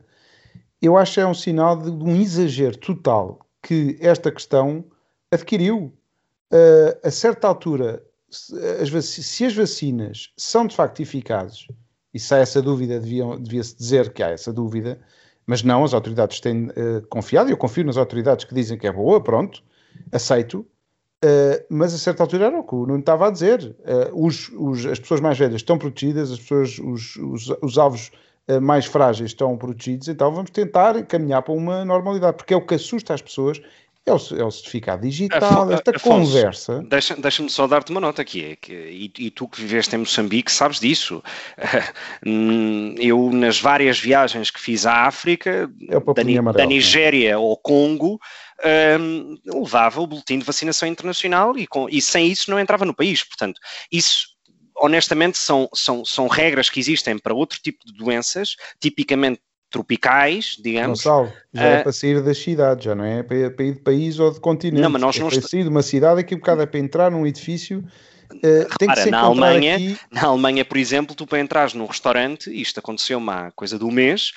[0.80, 4.84] eu acho que é um sinal de, de um exagero total que esta questão
[5.32, 5.92] adquiriu.
[6.52, 8.54] Uh, a certa altura, se
[8.96, 11.66] as, se as, vacinas são de facto eficazes,
[12.12, 15.00] e se há essa dúvida, devia-se dizer que há essa dúvida,
[15.46, 18.86] mas não, as autoridades têm uh, confiado, e eu confio nas autoridades que dizem que
[18.86, 19.62] é boa, pronto,
[20.12, 20.66] aceito,
[21.24, 23.76] Uh, mas a certa altura era o que o Nuno estava a dizer.
[23.80, 28.10] Uh, os, os, as pessoas mais velhas estão protegidas, as pessoas, os, os, os alvos
[28.48, 32.66] uh, mais frágeis estão protegidos, então vamos tentar caminhar para uma normalidade, porque é o
[32.66, 33.60] que assusta as pessoas.
[34.04, 36.84] É o, é o certificado digital, esta Afonso, conversa.
[36.88, 40.00] Deixa-me deixa só dar-te uma nota aqui, é que, e, e, tu que viveste em
[40.00, 41.22] Moçambique sabes disso.
[42.98, 48.20] Eu, nas várias viagens que fiz à África, é da, da, Nigéria ao Congo,
[49.00, 52.94] um, levava o boletim de vacinação internacional e, com, e sem isso não entrava no
[52.94, 53.24] país.
[53.24, 54.28] Portanto, isso
[54.76, 60.98] honestamente são, são, são regras que existem para outro tipo de doenças, tipicamente tropicais, digamos.
[60.98, 64.18] Gonçalo, já é para sair das cidades, já não é para, para ir de país
[64.18, 64.82] ou de continente.
[64.82, 66.66] Não, mas nós é não para est- sair de uma cidade, aqui um bocado é
[66.66, 67.82] para entrar num edifício.
[68.42, 69.98] Eh, tem que ser na Alemanha, aqui.
[70.10, 73.90] na Alemanha, por exemplo, tu para entrares num restaurante, isto aconteceu-me há coisa de um
[73.90, 74.32] mês,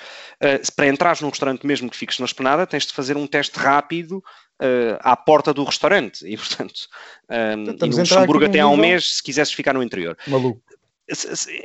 [0.62, 3.58] se para entrares num restaurante mesmo que fiques na esplanada, tens de fazer um teste
[3.58, 4.22] rápido
[4.58, 6.26] eh, à porta do restaurante.
[6.26, 6.88] E, portanto,
[7.28, 10.16] eh, e estamos no Luxemburgo até há um mês, se quisesses ficar no interior.
[10.26, 10.62] Maluco.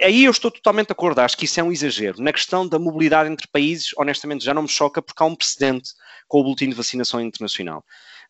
[0.03, 2.21] Aí eu estou totalmente de acordo, acho que isso é um exagero.
[2.21, 5.91] Na questão da mobilidade entre países, honestamente, já não me choca porque há um precedente
[6.27, 7.83] com o Boletim de Vacinação Internacional.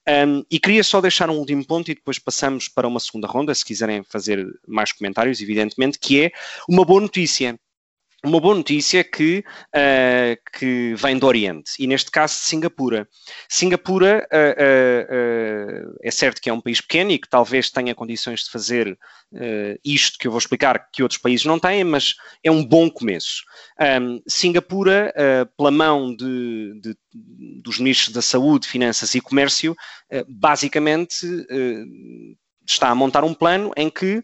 [0.07, 3.53] Um, e queria só deixar um último ponto e depois passamos para uma segunda ronda,
[3.53, 6.31] se quiserem fazer mais comentários, evidentemente, que é
[6.67, 7.59] uma boa notícia.
[8.23, 9.43] Uma boa notícia que,
[9.75, 13.07] uh, que vem do Oriente, e neste caso de Singapura.
[13.49, 18.43] Singapura uh, uh, é certo que é um país pequeno e que talvez tenha condições
[18.43, 18.97] de fazer
[19.83, 23.43] isto que eu vou explicar que outros países não têm, mas é um bom começo.
[23.79, 25.13] Um, Singapura,
[25.55, 26.97] pela mão de, de,
[27.63, 29.73] dos ministros da Saúde, Finanças e Comércio,
[30.27, 31.25] basicamente
[32.65, 34.23] está a montar um plano em que uh,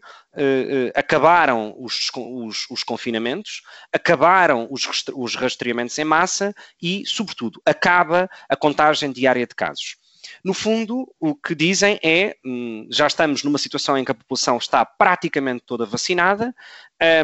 [0.94, 8.56] acabaram os, os, os, confinamentos, acabaram os, os rastreamentos em massa e, sobretudo, acaba a
[8.56, 9.96] contagem diária de casos.
[10.44, 14.56] No fundo, o que dizem é hum, já estamos numa situação em que a população
[14.56, 16.54] está praticamente toda vacinada,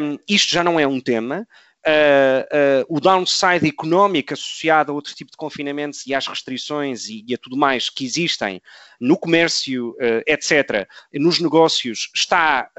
[0.01, 1.47] um, isto já não é um tema,
[1.87, 7.23] Uh, uh, o downside económico associado a outro tipo de confinamentos e às restrições e,
[7.27, 8.59] e a tudo mais que existem
[8.99, 12.71] no comércio, uh, etc., nos negócios, está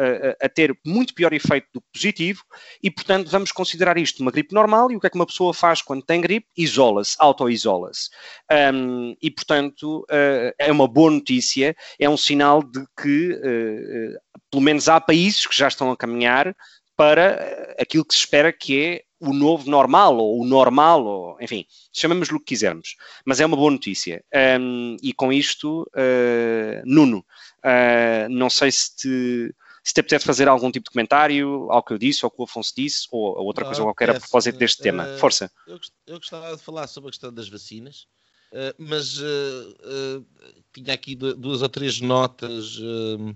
[0.43, 2.43] a ter muito pior efeito do que positivo
[2.83, 5.55] e, portanto, vamos considerar isto uma gripe normal e o que é que uma pessoa
[5.55, 6.47] faz quando tem gripe?
[6.57, 8.09] Isola-se, auto-isola-se.
[8.51, 10.07] Um, e, portanto,
[10.59, 13.39] é uma boa notícia, é um sinal de que,
[14.51, 16.55] pelo menos, há países que já estão a caminhar
[16.97, 21.65] para aquilo que se espera que é o novo normal, ou o normal, ou enfim,
[21.93, 22.97] chamemos-lhe o que quisermos.
[23.25, 24.23] Mas é uma boa notícia.
[24.61, 30.49] Um, e com isto, uh, Nuno, uh, não sei se te, se te apetece fazer
[30.49, 33.65] algum tipo de comentário ao que eu disse, ou que o Afonso disse, ou outra
[33.65, 35.07] Não, coisa qualquer a propósito deste tema.
[35.07, 35.51] Uh, Força.
[35.67, 38.07] Eu, eu gostava de falar sobre a questão das vacinas,
[38.53, 39.25] uh, mas uh,
[39.83, 40.27] uh,
[40.75, 43.35] tinha aqui du- duas ou três notas uh,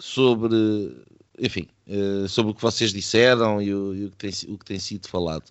[0.00, 1.04] sobre,
[1.38, 4.64] enfim, uh, sobre o que vocês disseram e o, e o que, tem, o que
[4.64, 5.44] tem sido falado.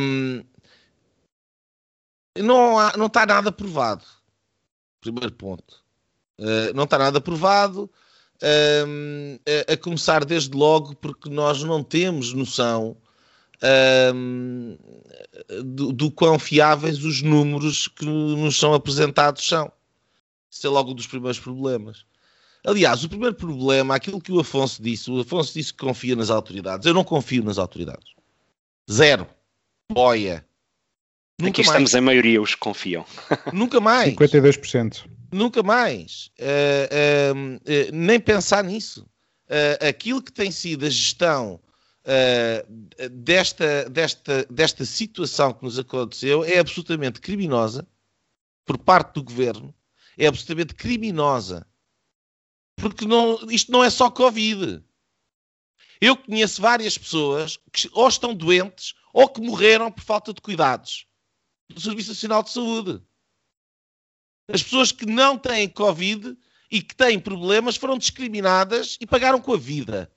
[0.00, 0.42] Um,
[2.36, 4.04] não, há- não está nada provado.
[5.00, 5.82] Primeiro ponto.
[6.40, 7.90] Uh, não está nada provado.
[8.86, 12.96] um, a, a começar desde logo porque nós não temos noção
[14.14, 14.78] um,
[15.64, 19.70] do, do quão fiáveis os números que nos são apresentados são.
[20.50, 22.04] Isso é logo um dos primeiros problemas.
[22.66, 26.30] Aliás, o primeiro problema, aquilo que o Afonso disse, o Afonso disse que confia nas
[26.30, 26.86] autoridades.
[26.86, 28.12] Eu não confio nas autoridades.
[28.90, 29.26] Zero.
[29.90, 30.44] Boia.
[31.40, 31.68] Nunca Aqui mais.
[31.68, 33.04] estamos em maioria os que confiam.
[33.52, 34.14] Nunca mais.
[34.14, 35.08] 52%.
[35.32, 36.30] Nunca mais.
[36.38, 39.06] Eh, eh, eh, nem pensar nisso.
[39.80, 41.58] Aquilo que tem sido a gestão
[43.10, 47.86] desta, desta, desta situação que nos aconteceu é absolutamente criminosa
[48.66, 49.74] por parte do governo.
[50.18, 51.66] É absolutamente criminosa.
[52.80, 54.82] Porque não, isto não é só Covid.
[56.00, 61.06] Eu conheço várias pessoas que ou estão doentes ou que morreram por falta de cuidados
[61.68, 63.02] do Serviço Nacional de Saúde.
[64.50, 66.36] As pessoas que não têm Covid
[66.70, 70.10] e que têm problemas foram discriminadas e pagaram com a vida.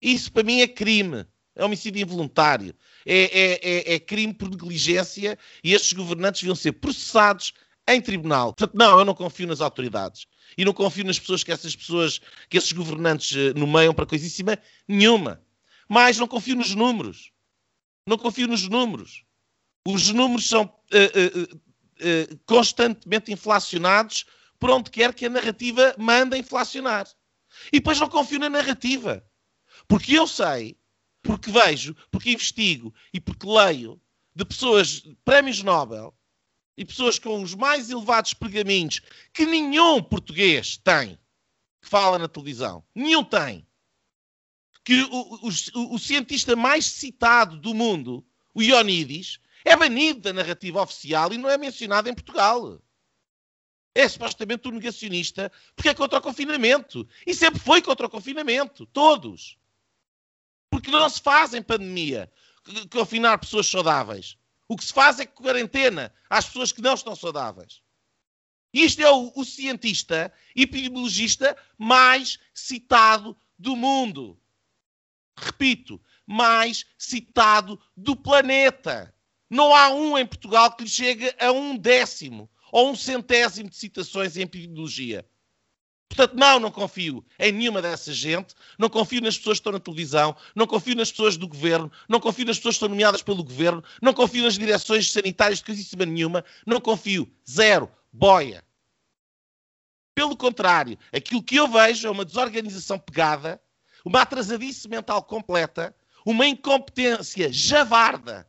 [0.00, 1.26] Isso para mim é crime.
[1.54, 2.74] É homicídio involuntário.
[3.04, 7.52] É, é- é- é crime por negligência e estes governantes deviam ser processados
[7.86, 8.54] em tribunal.
[8.54, 10.26] Portanto, não, eu não confio nas autoridades.
[10.56, 14.58] E não confio nas pessoas que essas pessoas, que esses governantes eh, nomeiam para coisíssima
[14.86, 15.42] nenhuma.
[15.88, 17.32] Mas não confio nos números.
[18.06, 19.24] Não confio nos números.
[19.86, 21.56] Os números são eh, eh,
[22.00, 24.24] eh, constantemente inflacionados
[24.58, 27.08] por onde quer que a narrativa manda inflacionar.
[27.72, 29.24] E depois não confio na narrativa.
[29.88, 30.78] Porque eu sei,
[31.22, 34.00] porque vejo, porque investigo e porque leio
[34.34, 36.14] de pessoas, prémios Nobel,
[36.76, 39.00] e pessoas com os mais elevados pergaminhos
[39.32, 41.18] que nenhum português tem,
[41.82, 42.84] que fala na televisão.
[42.94, 43.66] Nenhum tem.
[44.84, 50.82] Que o, o- o cientista mais citado do mundo, o Ioannidis, é banido da narrativa
[50.82, 52.80] oficial e não é mencionado em Portugal.
[53.94, 57.06] É supostamente um negacionista porque é contra o confinamento.
[57.26, 58.86] E sempre foi contra o confinamento.
[58.86, 59.56] Todos.
[60.70, 62.32] Porque não se faz em pandemia
[62.90, 64.36] confinar pessoas saudáveis.
[64.68, 67.82] O que se faz é quarentena às pessoas que não estão saudáveis.
[68.72, 74.40] Isto é o, o cientista epidemiologista mais citado do mundo.
[75.36, 79.14] Repito, mais citado do planeta.
[79.50, 83.76] Não há um em Portugal que lhe chegue a um décimo ou um centésimo de
[83.76, 85.28] citações em epidemiologia.
[86.14, 89.80] Portanto, não, não confio em nenhuma dessa gente, não confio nas pessoas que estão na
[89.80, 93.42] televisão, não confio nas pessoas do governo, não confio nas pessoas que estão nomeadas pelo
[93.42, 97.32] governo, não confio nas direções sanitárias de coisíssima nenhuma, não confio.
[97.50, 97.90] Zero.
[98.12, 98.62] Boia.
[100.14, 103.58] Pelo contrário, aquilo que eu vejo é uma desorganização pegada,
[104.04, 105.96] uma atrasadice mental completa,
[106.26, 108.46] uma incompetência javarda,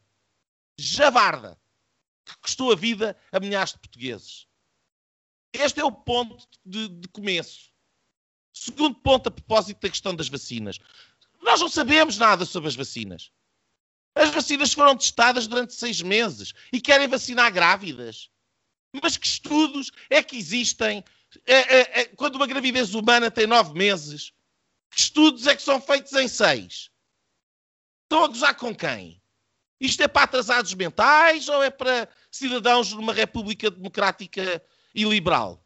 [0.77, 1.57] javarda,
[2.25, 4.47] que custou a vida a milhares de portugueses.
[5.53, 7.71] Este é o ponto de, de começo.
[8.51, 10.79] Segundo ponto, a propósito da questão das vacinas.
[11.41, 13.31] Nós não sabemos nada sobre as vacinas.
[14.15, 18.29] As vacinas foram testadas durante seis meses e querem vacinar grávidas.
[19.01, 21.03] Mas que estudos é que existem
[21.45, 24.31] é, é, é, quando uma gravidez humana tem nove meses?
[24.91, 26.91] Que estudos é que são feitos em seis?
[28.03, 29.21] Estão a gozar com quem?
[29.79, 35.63] Isto é para atrasados mentais ou é para cidadãos numa república democrática e liberal.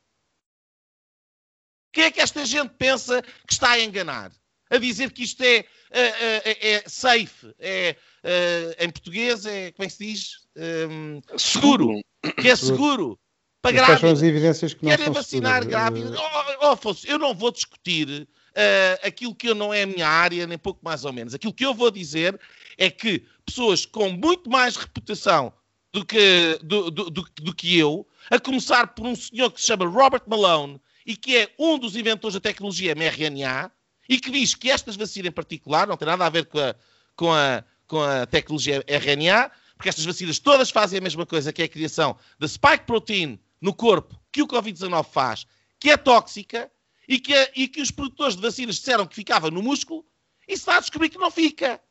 [1.92, 4.32] Quem é que esta gente pensa que está a enganar?
[4.70, 6.06] A dizer que isto é, é,
[6.46, 10.32] é, é safe, é, é, em português é, como é que se diz?
[10.56, 12.02] Um, seguro.
[12.40, 13.18] Que é seguro.
[13.62, 14.02] Para grávidas.
[14.02, 16.18] são as evidências que não Querem vacinar grávidas.
[16.20, 20.08] Oh, oh, Afonso, eu não vou discutir uh, aquilo que eu não é a minha
[20.08, 21.34] área, nem pouco mais ou menos.
[21.34, 22.40] Aquilo que eu vou dizer
[22.78, 25.52] é que pessoas com muito mais reputação
[25.98, 29.68] do que, do, do, do, do que eu a começar por um senhor que se
[29.68, 33.72] chama Robert Malone e que é um dos inventores da tecnologia mRNA
[34.08, 36.76] e que diz que estas vacinas em particular não tem nada a ver com a,
[37.16, 41.62] com a, com a tecnologia RNA, porque estas vacinas todas fazem a mesma coisa, que
[41.62, 45.48] é a criação da spike protein no corpo que o Covid-19 faz,
[45.80, 46.72] que é tóxica
[47.08, 50.06] e que, e que os produtores de vacinas disseram que ficava no músculo
[50.48, 51.82] e se está descobrir que não fica.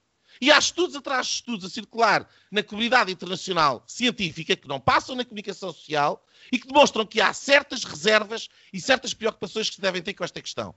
[0.40, 5.14] E há estudos atrás de estudos a circular na comunidade internacional científica que não passam
[5.14, 9.80] na comunicação social e que demonstram que há certas reservas e certas preocupações que se
[9.80, 10.74] devem ter com esta questão.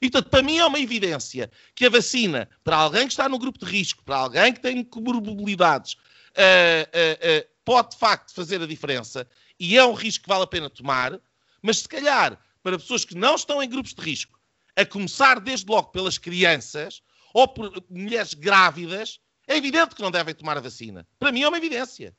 [0.00, 3.38] E, portanto, para mim é uma evidência que a vacina, para alguém que está no
[3.38, 8.62] grupo de risco, para alguém que tem comorbilidades, uh, uh, uh, pode de facto fazer
[8.62, 9.26] a diferença
[9.58, 11.20] e é um risco que vale a pena tomar,
[11.60, 14.38] mas se calhar para pessoas que não estão em grupos de risco,
[14.76, 20.34] a começar desde logo pelas crianças, ou por mulheres grávidas, é evidente que não devem
[20.34, 21.06] tomar a vacina.
[21.18, 22.16] Para mim é uma evidência.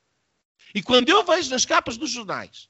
[0.73, 2.69] E quando eu vejo nas capas dos jornais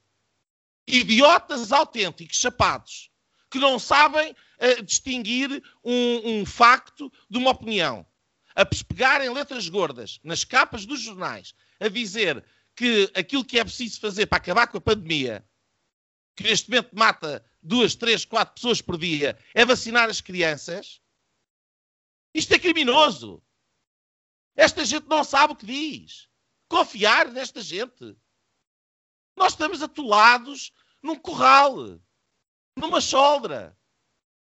[0.86, 3.10] idiotas autênticos, chapados,
[3.50, 8.06] que não sabem uh, distinguir um, um, facto de uma opinião,
[8.54, 14.00] a pegarem letras gordas nas capas dos jornais, a dizer que aquilo que é preciso
[14.00, 15.44] fazer para acabar com a pandemia,
[16.34, 21.01] que neste momento mata duas, três, quatro pessoas por dia, é vacinar as crianças,
[22.34, 23.42] isto é criminoso.
[24.56, 26.28] Esta gente não sabe o que diz.
[26.68, 28.16] Confiar nesta gente.
[29.36, 31.98] Nós estamos atolados num corral,
[32.76, 33.76] numa choldra.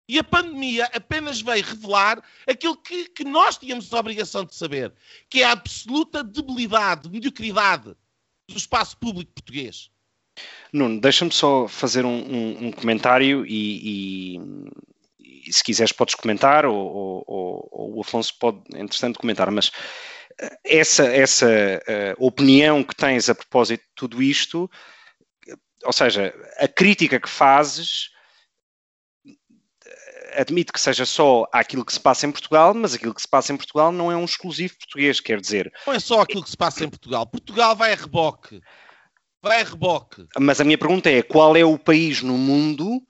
[0.08, 4.92] E a pandemia apenas veio revelar aquilo que, que, nós tínhamos a obrigação de saber,
[5.30, 7.94] que é a absoluta debilidade, mediocridade
[8.48, 9.90] do espaço público português.
[10.72, 14.40] Nuno, deixa-me só fazer um, um, um comentário e, e,
[15.46, 19.70] e se quiseres podes comentar, ou, ou, ou, o Afonso pode, entretanto, comentar, mas
[20.38, 24.70] eh, essa, essa uh, opinião que tens a propósito de tudo isto,
[25.84, 28.10] ou seja, a crítica que fazes
[29.26, 33.28] eh, admite que seja só aquilo que se passa em Portugal, mas aquilo que se
[33.28, 35.72] passa em Portugal não é um exclusivo português, quer dizer.
[35.86, 37.26] Não é só aquilo que se passa em Portugal.
[37.26, 38.60] Portugal vai a reboque.
[39.42, 40.24] Vai a reboque.
[40.38, 43.02] Mas a minha pergunta é: qual é o país no mundo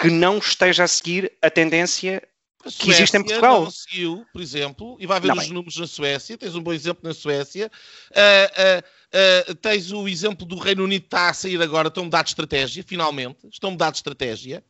[0.00, 2.22] que não esteja a seguir a tendência
[2.64, 3.64] a que existe em Portugal.
[3.64, 5.52] Não seguiu, por exemplo, e vai ver não, os bem.
[5.52, 7.70] números na Suécia, tens um bom exemplo na Suécia,
[8.10, 12.02] uh, uh, uh, tens o exemplo do Reino Unido que está a sair agora, estão
[12.02, 14.62] a mudar de estratégia, finalmente, estão a mudar de estratégia.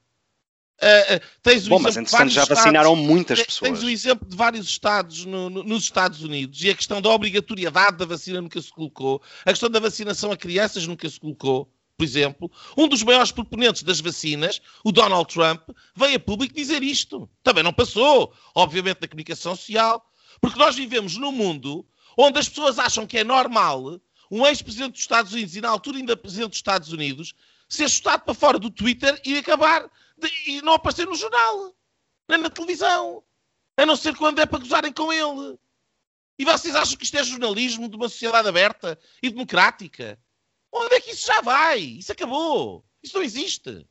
[1.43, 3.71] tens Bom, mas entretanto já vacinaram estados, muitas pessoas.
[3.71, 7.11] Tens o exemplo de vários estados no, no, nos Estados Unidos e a questão da
[7.11, 11.71] obrigatoriedade da vacina nunca se colocou, a questão da vacinação a crianças nunca se colocou
[12.01, 16.83] por exemplo, um dos maiores proponentes das vacinas, o Donald Trump, veio a público dizer
[16.83, 17.29] isto.
[17.43, 21.87] Também não passou, obviamente, na comunicação social, porque nós vivemos num mundo
[22.17, 25.99] onde as pessoas acham que é normal um ex-presidente dos Estados Unidos e na altura
[25.99, 27.35] ainda presidente dos Estados Unidos
[27.69, 29.87] ser chutado para fora do Twitter e acabar
[30.17, 31.77] de, e não aparecer no jornal,
[32.27, 33.23] nem na televisão,
[33.77, 35.59] a não ser quando é para gozarem com ele.
[36.39, 40.19] E vocês acham que isto é jornalismo de uma sociedade aberta e democrática?
[40.73, 41.81] Onde é que isso já vai?
[41.81, 42.85] Isso acabou.
[43.03, 43.87] Isso não existe.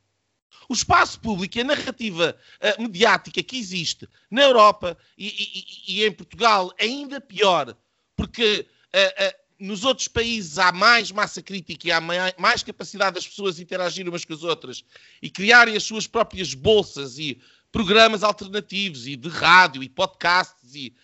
[0.70, 6.06] O espaço público e a narrativa uh, mediática que existe na Europa e, e, e,
[6.06, 7.76] em Portugal é ainda pior,
[8.16, 12.00] porque uh, uh, nos outros países há mais massa crítica e há
[12.38, 14.86] mais capacidade das pessoas interagirem umas com as outras
[15.22, 20.76] e criarem as suas próprias bolsas e programas alternativos e de rádio e podcasts.
[20.76, 20.96] E,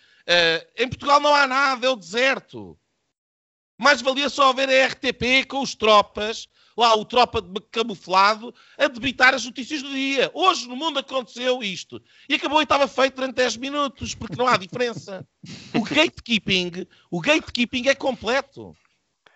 [0.76, 2.78] em Portugal não há nada, é o deserto.
[3.78, 8.86] Mais valia só haver a RTP com os tropas lá o tropa de camuflado a
[8.86, 10.30] debitar as notícias do dia.
[10.34, 12.02] Hoje no mundo aconteceu isto.
[12.28, 15.26] E acabou e estava feito durante 10 minutos, porque não há diferença.
[15.74, 18.76] O gatekeeping, o gatekeeping é completo.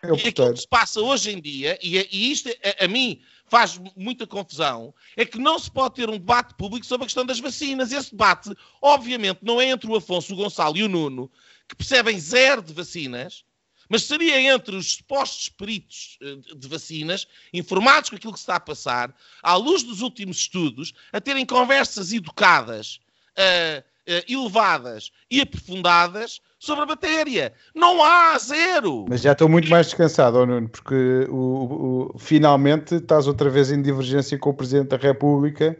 [0.02, 2.88] É e aquilo que se passa hoje em dia, e, é, e isto a, a,
[2.88, 7.06] mim faz muita confusão, é que não se pode ter um debate público sobre a
[7.06, 7.92] questão das vacinas.
[7.92, 11.30] Esse debate, obviamente, não é entre o Afonso, o Gonçalo e o Nuno,
[11.68, 13.44] que percebem zero de vacinas,
[13.90, 18.60] mas seria entre os supostos peritos eh, de vacinas, informados com aquilo que está a
[18.60, 19.12] passar,
[19.42, 23.00] à luz dos últimos estudos, a terem conversas educadas,
[23.36, 27.52] uh, uh, elevadas e aprofundadas sobre a matéria.
[27.74, 29.06] Não há zero.
[29.08, 33.72] Mas já estou muito mais descansado, oh Nuno, porque o, o, finalmente estás outra vez
[33.72, 35.76] em divergência com o Presidente da República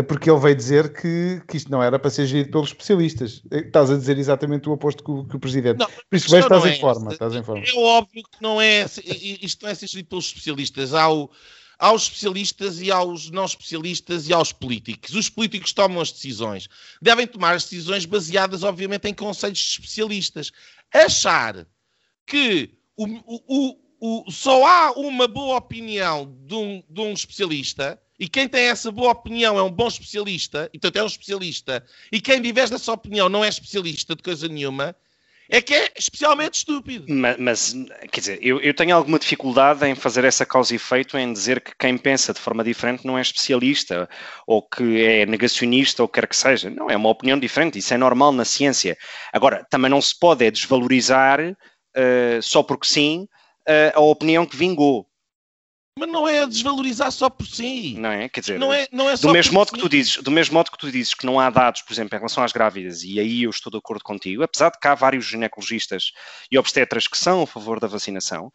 [0.00, 3.42] porque ele veio dizer que, que isto não era para ser gerido pelos especialistas.
[3.50, 5.78] Estás a dizer exatamente o oposto que o, que o Presidente.
[5.78, 7.62] Não, Por isso, vejo, estás, em é forma, estás em forma.
[7.62, 8.86] É óbvio que não é,
[9.42, 10.94] isto não é ser gerido pelos especialistas.
[10.94, 11.28] Há o,
[11.78, 15.14] aos especialistas e aos não especialistas e aos políticos.
[15.14, 16.68] Os políticos tomam as decisões.
[17.02, 20.52] Devem tomar as decisões baseadas, obviamente, em conselhos de especialistas.
[20.94, 21.66] Achar
[22.24, 23.04] que o,
[23.46, 28.66] o, o, só há uma boa opinião de um, de um especialista e quem tem
[28.66, 32.72] essa boa opinião é um bom especialista, e portanto é um especialista, e quem diverte
[32.72, 34.94] essa opinião não é especialista de coisa nenhuma,
[35.50, 37.04] é que é especialmente estúpido.
[37.08, 37.76] Mas, mas
[38.12, 41.60] quer dizer, eu, eu, tenho alguma dificuldade em fazer essa causa e efeito, em dizer
[41.60, 44.08] que quem pensa de forma diferente não é especialista,
[44.46, 46.70] ou que é negacionista, ou quer que seja.
[46.70, 48.96] Não, é uma opinião diferente, isso é normal na ciência.
[49.32, 53.26] Agora, também não se pode é desvalorizar, uh, só porque sim,
[53.68, 55.08] uh, a opinião que vingou.
[55.98, 57.94] Mas não é desvalorizar só por si.
[57.98, 58.28] Não é?
[58.28, 59.74] Quer dizer, não é, não é do, mesmo modo si.
[59.74, 62.16] que tu dizes, do mesmo modo que tu dizes que não há dados, por exemplo,
[62.16, 64.94] em relação às grávidas, e aí eu estou de acordo contigo, apesar de que há
[64.94, 66.12] vários ginecologistas
[66.50, 68.50] e obstetras que são a favor da vacinação,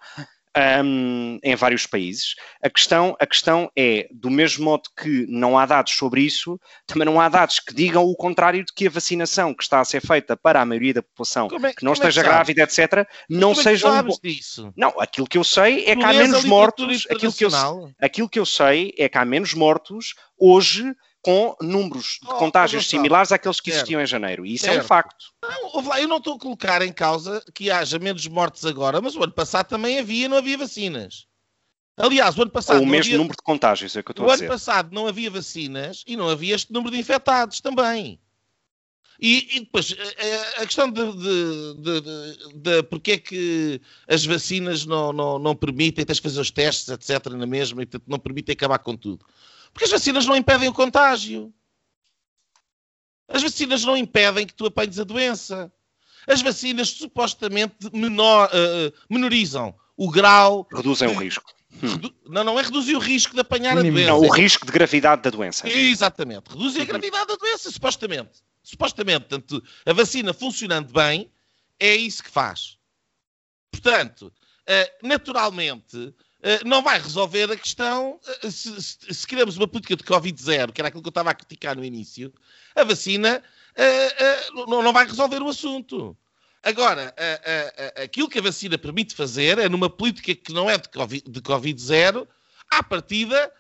[0.84, 2.36] um, em vários países.
[2.62, 7.06] A questão, a questão é, do mesmo modo que não há dados sobre isso, também
[7.06, 10.02] não há dados que digam o contrário de que a vacinação que está a ser
[10.02, 13.54] feita para a maioria da população é, que não é esteja que grávida, etc., não
[13.54, 14.08] como seja é um...
[14.24, 14.74] disso?
[14.76, 17.08] Não, aquilo que eu sei é tu que há menos mortos.
[17.10, 17.50] Aquilo que, eu,
[18.00, 20.94] aquilo que eu sei é que há menos mortos hoje
[21.28, 24.46] com números de oh, contágios similares àqueles que existiam em janeiro.
[24.46, 24.78] E isso certo.
[24.78, 25.26] é um facto.
[25.44, 29.22] Não, eu não estou a colocar em causa que haja menos mortes agora, mas o
[29.22, 31.28] ano passado também havia, não havia vacinas.
[31.98, 32.78] Aliás, o ano passado.
[32.78, 33.18] Ou o mesmo havia...
[33.18, 34.46] número de contágios, é o que eu estou a dizer.
[34.46, 38.18] O ano passado não havia vacinas e não havia este número de infectados também.
[39.20, 39.94] E, e depois,
[40.58, 45.54] a, a questão de, de, de, de, porque é que as vacinas não, não, não
[45.54, 49.26] permitem, tens de fazer os testes, etc., na mesma, e não permitem acabar com tudo.
[49.78, 51.54] Porque as vacinas não impedem o contágio.
[53.28, 55.72] As vacinas não impedem que tu apanhes a doença.
[56.28, 60.68] As vacinas supostamente menor, uh, menorizam o grau.
[60.74, 61.54] Reduzem o risco.
[61.80, 62.12] Redu...
[62.26, 64.08] Não, não é reduzir o risco de apanhar a doença.
[64.08, 65.70] Não, o risco de gravidade da doença.
[65.70, 66.50] Exatamente.
[66.50, 66.88] Reduzir a uhum.
[66.88, 68.42] gravidade da doença, supostamente.
[68.64, 69.26] Supostamente.
[69.26, 71.32] Portanto, a vacina funcionando bem
[71.80, 72.80] é isso que faz.
[73.72, 76.16] Portanto, uh, naturalmente,
[76.66, 78.20] não vai resolver a questão.
[78.44, 81.32] Eh, se, se, se queremos uma política de Covid-0, que era aquilo que eu estava
[81.32, 82.34] a criticar no início,
[82.76, 83.44] a vacina
[83.76, 86.16] uh, uh, não vai resolver o assunto.
[86.64, 87.16] Agora,
[88.04, 91.42] aquilo que a vacina permite fazer é, numa política que não é de Covid-0, de
[91.42, 92.28] COVID
[92.70, 93.54] à partida,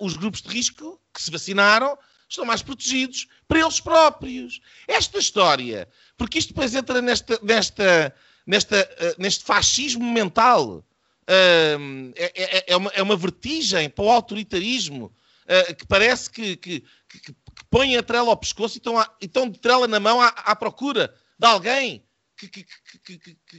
[0.00, 4.62] os grupos de risco que se vacinaram estão mais protegidos para eles próprios.
[4.86, 5.86] Esta história,
[6.16, 8.14] porque isto depois entra nesta, nesta,
[8.46, 10.82] nesta, neste fascismo mental
[11.28, 15.14] é, é, é, uma, é uma vertigem para o autoritarismo
[15.44, 17.36] uh, que parece que, que, que, que,
[17.68, 20.28] põe a trela ao pescoço e estão, a, e estão de trela na mão à,
[20.28, 22.02] à procura de alguém
[22.34, 22.64] que, que,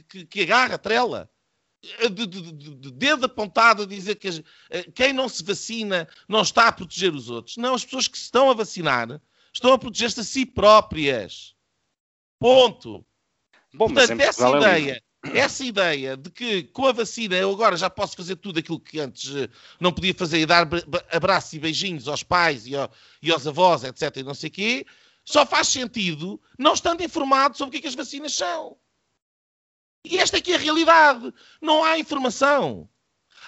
[0.08, 1.30] que, que, agarra a trela.
[2.10, 4.28] De, de, de, de, dedo apontado a dizer que
[4.94, 7.56] quem não se vacina não está a proteger os outros.
[7.56, 9.18] Não, as pessoas que se estão a vacinar
[9.50, 11.54] estão a proteger-se a si próprias.
[12.38, 13.02] Ponto.
[13.72, 18.16] Bom, Portanto, essa ideia essa ideia de que com a vacina eu agora já posso
[18.16, 19.48] fazer tudo aquilo que antes eh,
[19.78, 20.66] não podia fazer e dar
[21.12, 22.90] abraços e beijinhos aos pais e, ao,
[23.22, 24.16] e aos avós, etc.
[24.16, 24.86] e não sei o quê,
[25.24, 28.76] só faz sentido não estando informado sobre o que, é que as vacinas são.
[30.04, 31.32] E esta aqui é a realidade.
[31.60, 32.88] Não há informação.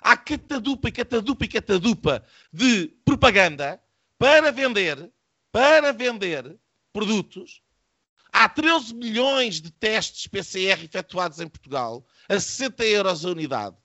[0.03, 3.83] há catadupa e catadupa e catadupa de propaganda
[4.19, 5.11] para vender,
[5.51, 6.59] para vender
[6.93, 7.62] produtos.
[8.33, 13.77] Há 13 milhões de testes PCR efetuados em Portugal a 60 euros a unidade.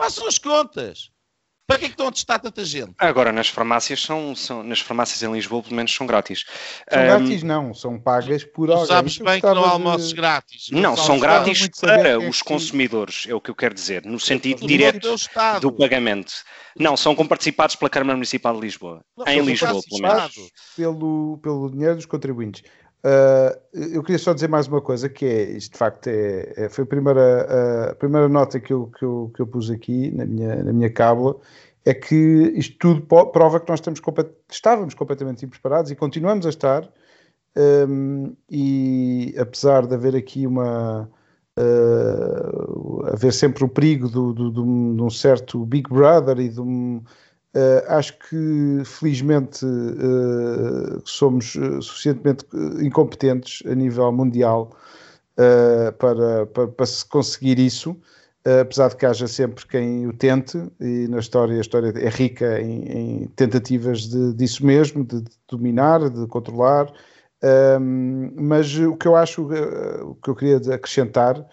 [0.00, 1.10] Façam as contas.
[1.68, 2.94] Para que é que estão a testar tanta gente?
[2.96, 6.46] Agora, nas farmácias são, são nas farmácias em Lisboa, pelo menos são grátis.
[6.90, 8.86] São um, grátis não, são pagas por alguém.
[8.86, 10.14] sabes bem que não há almoços de...
[10.14, 10.68] grátis.
[10.70, 14.66] Não, são grátis para é os consumidores, é o que eu quero dizer, no sentido
[14.66, 15.14] direto
[15.60, 16.32] do pagamento.
[16.74, 19.04] Não, são comparticipados pela Câmara Municipal de Lisboa.
[19.14, 20.34] Não, em Lisboa, pelo menos.
[20.74, 22.62] Pelo, pelo dinheiro dos contribuintes.
[23.04, 26.68] Uh, eu queria só dizer mais uma coisa, que é, isto de facto é, é
[26.68, 30.26] foi a primeira, a primeira nota que eu, que, eu, que eu pus aqui na
[30.26, 31.36] minha, na minha cábula,
[31.84, 32.14] é que
[32.56, 34.00] isto tudo prova que nós estamos,
[34.50, 36.90] estávamos completamente impreparados e continuamos a estar,
[37.56, 41.08] um, e apesar de haver aqui uma...
[41.60, 46.60] Uh, haver sempre o perigo do, do, do, de um certo Big Brother e de
[46.60, 47.02] um
[47.58, 52.46] Uh, acho que, felizmente, uh, somos eh, suficientemente
[52.80, 54.70] incompetentes a nível mundial
[55.32, 57.96] uh, para, para, para, se conseguir isso,
[58.44, 62.60] apesar de que haja sempre quem o tente, e na história, a história é rica
[62.60, 66.92] em, em tentativas de, disso mesmo, de, de, dominar, de controlar.
[68.36, 71.44] Mas o que eu acho, o que eu queria acrescentar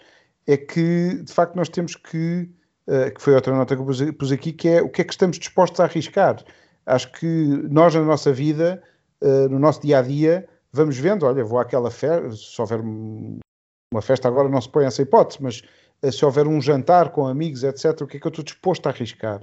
[0.46, 2.48] é que, de facto, nós temos que
[2.88, 5.12] eh, que foi outra nota que eu pus aqui, que é o que é que
[5.12, 6.44] estamos dispostos a arriscar.
[6.86, 7.26] Acho que
[7.68, 8.80] nós, na nossa vida,
[9.20, 14.02] uh, no nosso dia a dia, vamos vendo, olha, vou àquela festa, se houver uma
[14.02, 15.62] festa agora não se põe essa hipótese, mas
[16.00, 18.86] uh, se houver um jantar com amigos, etc., o que é que eu estou disposto
[18.86, 19.42] a arriscar?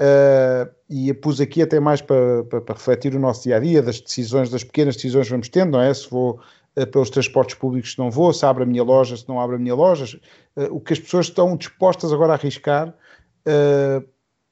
[0.00, 3.82] Uh, e pus aqui até mais para, para, para, refletir o nosso dia a dia,
[3.82, 5.92] das decisões, das pequenas decisões que vamos tendo, não é?
[5.92, 6.38] Se vou
[6.84, 9.58] pelos transportes públicos, se não vou, se abre a minha loja, se não abre a
[9.58, 10.20] minha loja,
[10.56, 12.94] uh, o que as pessoas estão dispostas agora a arriscar,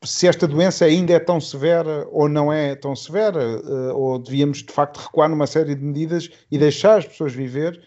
[0.04, 3.42] se esta doença ainda é tão severa ou não é tão severa,
[3.92, 7.82] ou devíamos de facto recuar numa série de medidas e deixar as pessoas viver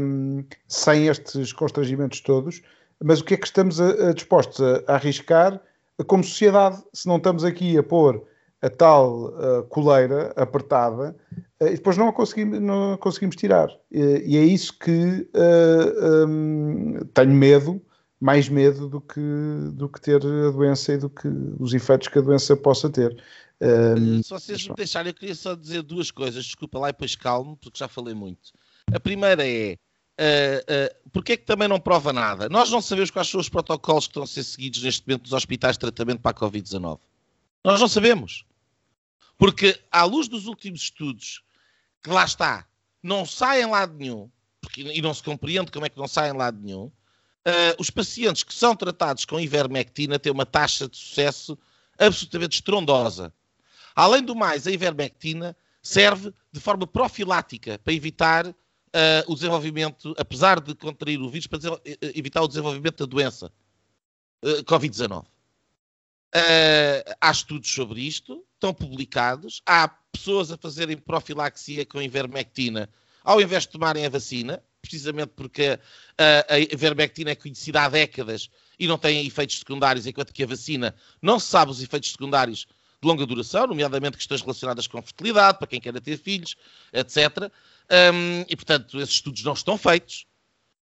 [0.00, 2.62] um, sem estes constrangimentos todos.
[3.04, 5.60] Mas o que é que estamos a, a dispostos a, a arriscar?
[6.06, 8.24] como sociedade, se não estamos aqui a pôr
[8.60, 11.16] a tal uh, coleira apertada,
[11.68, 13.68] e depois não a conseguimos, não a conseguimos tirar.
[13.68, 17.80] Uh, e é isso que uh, um, tenho medo,
[18.20, 19.20] mais medo do que,
[19.72, 23.16] do que ter a doença e do que os efeitos que a doença possa ter.
[24.22, 27.56] se vocês me deixarem, eu queria só dizer duas coisas, desculpa lá e depois calmo,
[27.56, 28.52] porque já falei muito.
[28.92, 29.76] A primeira é,
[30.18, 32.48] uh, uh, porque é que também não prova nada?
[32.48, 35.32] Nós não sabemos quais são os protocolos que estão a ser seguidos neste momento nos
[35.32, 36.98] hospitais de tratamento para a Covid-19.
[37.64, 38.44] Nós não sabemos.
[39.38, 41.42] Porque, à luz dos últimos estudos,
[42.02, 42.66] que lá está,
[43.02, 44.30] não saem lado nenhum,
[44.60, 48.42] porque, e não se compreende como é que não saem lado nenhum, uh, os pacientes
[48.42, 51.58] que são tratados com ivermectina têm uma taxa de sucesso
[51.98, 53.32] absolutamente estrondosa.
[53.94, 58.54] Além do mais, a ivermectina serve de forma profilática para evitar uh,
[59.26, 63.52] o desenvolvimento, apesar de contrair o vírus, para eh, evitar o desenvolvimento da doença
[64.42, 65.24] uh, Covid-19.
[66.34, 69.60] Uh, há estudos sobre isto, estão publicados.
[69.66, 72.88] Há pessoas a fazerem profilaxia com ivermectina
[73.24, 75.78] ao invés de tomarem a vacina, precisamente porque
[76.18, 80.46] a, a ivermectina é conhecida há décadas e não tem efeitos secundários, enquanto que a
[80.46, 82.66] vacina não se sabe os efeitos secundários
[83.00, 86.56] de longa duração, nomeadamente questões relacionadas com fertilidade, para quem queira ter filhos,
[86.92, 87.50] etc.
[87.90, 90.26] Um, e, portanto, esses estudos não estão feitos.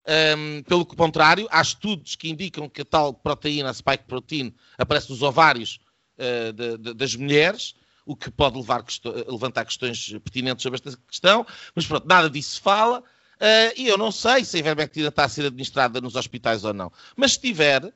[0.08, 5.10] Um, pelo contrário, há estudos que indicam que a tal proteína, a spike protein, aparece
[5.10, 5.80] nos ovários
[6.16, 7.74] uh, de, de, das mulheres,
[8.06, 8.82] o que pode levar,
[9.26, 13.00] levantar questões pertinentes sobre esta questão, mas pronto, nada disso se fala.
[13.00, 16.72] Uh, e eu não sei se a ivermectina está a ser administrada nos hospitais ou
[16.72, 16.90] não.
[17.14, 17.92] Mas se tiver,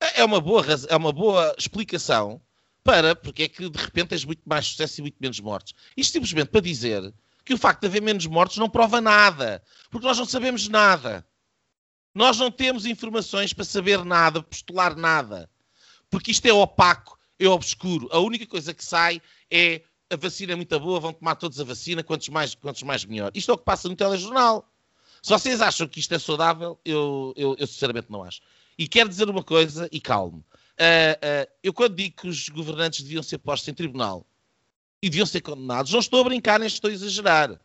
[0.00, 2.40] é uma boa, é uma boa explicação
[2.82, 5.74] para porque é que de repente tens muito mais sucesso e muito menos mortes.
[5.96, 10.06] Isto simplesmente para dizer que o facto de haver menos mortes não prova nada, porque
[10.06, 11.24] nós não sabemos nada.
[12.14, 15.48] Nós não temos informações para saber nada, postular nada,
[16.10, 18.08] porque isto é opaco, é obscuro.
[18.12, 21.64] A única coisa que sai é a vacina é muito boa, vão tomar todos a
[21.64, 23.32] vacina, quantos mais, quantos mais melhor.
[23.34, 24.68] Isto é o que passa no telejornal.
[25.22, 28.40] Se vocês acham que isto é saudável, eu, eu, eu sinceramente não acho.
[28.76, 30.44] E quero dizer uma coisa, e calmo.
[30.72, 34.26] Uh, uh, eu quando digo que os governantes deviam ser postos em tribunal,
[35.02, 35.92] e deviam ser condenados.
[35.92, 37.60] Não estou a brincar, nem estou a exagerar.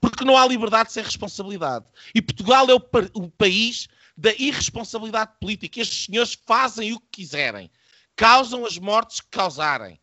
[0.00, 1.84] Porque não há liberdade sem responsabilidade.
[2.14, 2.82] E Portugal é o,
[3.14, 5.80] o país da irresponsabilidade política.
[5.80, 7.70] Estes senhores fazem o que quiserem.
[8.16, 10.00] Causam as mortes que causarem.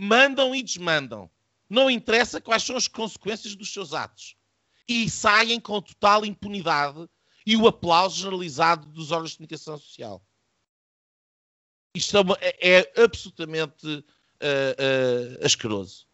[0.00, 1.30] Mandam e desmandam.
[1.68, 4.36] Não interessa quais são as consequências dos seus atos.
[4.88, 7.08] E saem com total impunidade
[7.44, 10.22] e o aplauso generalizado dos órgãos de comunicação social.
[11.94, 16.07] Isto é, é, é absolutamente uh, uh, asqueroso.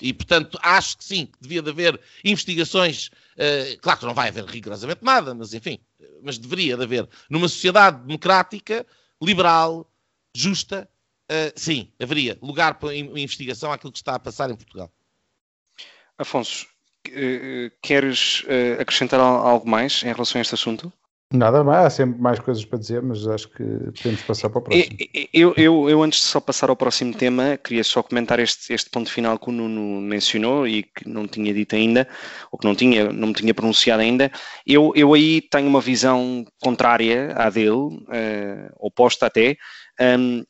[0.00, 3.08] E, portanto, acho que sim, que devia de haver investigações.
[3.36, 5.78] Uh, claro que não vai haver rigorosamente nada, mas enfim,
[6.22, 7.08] mas deveria de haver.
[7.30, 8.86] Numa sociedade democrática,
[9.22, 9.90] liberal,
[10.34, 10.88] justa,
[11.30, 14.92] uh, sim, haveria lugar para investigação àquilo que está a passar em Portugal.
[16.18, 16.66] Afonso,
[17.82, 18.42] queres
[18.80, 20.92] acrescentar algo mais em relação a este assunto?
[21.36, 24.62] Nada mais, há sempre mais coisas para dizer, mas acho que podemos passar para o
[24.62, 24.96] próximo.
[25.32, 28.88] Eu, eu, eu, antes de só passar ao próximo tema, queria só comentar este, este
[28.88, 32.08] ponto final que o Nuno mencionou e que não tinha dito ainda,
[32.50, 34.30] ou que não, tinha, não me tinha pronunciado ainda.
[34.66, 39.56] Eu, eu aí tenho uma visão contrária à dele, uh, oposta até.
[40.00, 40.44] Um,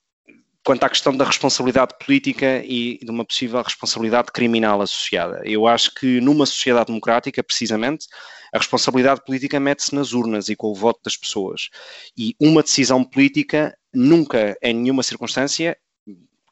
[0.67, 5.41] quanto à questão da responsabilidade política e de uma possível responsabilidade criminal associada.
[5.45, 8.09] Eu acho que numa sociedade democrática, precisamente,
[8.53, 11.69] a responsabilidade política mete-se nas urnas e com o voto das pessoas.
[12.19, 15.77] E uma decisão política nunca, em nenhuma circunstância,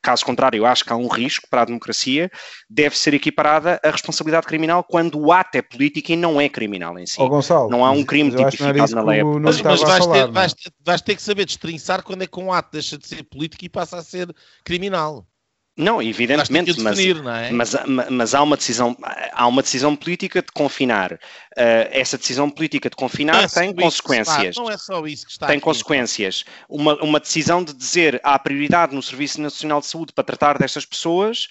[0.05, 2.31] Caso contrário, acho que há um risco para a democracia,
[2.69, 6.99] deve ser equiparada à responsabilidade criminal quando o ato é político e não é criminal
[6.99, 7.17] em si.
[7.19, 9.25] Oh, Gonçalo, não há um crime tipificado na lei.
[9.25, 12.69] Mas, mas vais, ter, vais, vais, ter, que saber destrinçar quando é que um ato
[12.73, 14.29] deixa de ser político e passa a ser
[14.63, 15.27] criminal.
[15.77, 17.51] Não, evidentemente, definir, mas, não é?
[17.51, 18.97] mas, mas, há, uma decisão,
[19.33, 21.15] há uma decisão política de confinar.
[21.15, 24.57] Uh, essa decisão política de confinar é tem consequências.
[24.57, 26.45] não é só isso que está Tem aqui, consequências.
[26.69, 30.87] Uma, uma decisão de dizer há prioridade no Serviço Nacional de Saúde para tratar destas
[30.87, 31.49] pessoas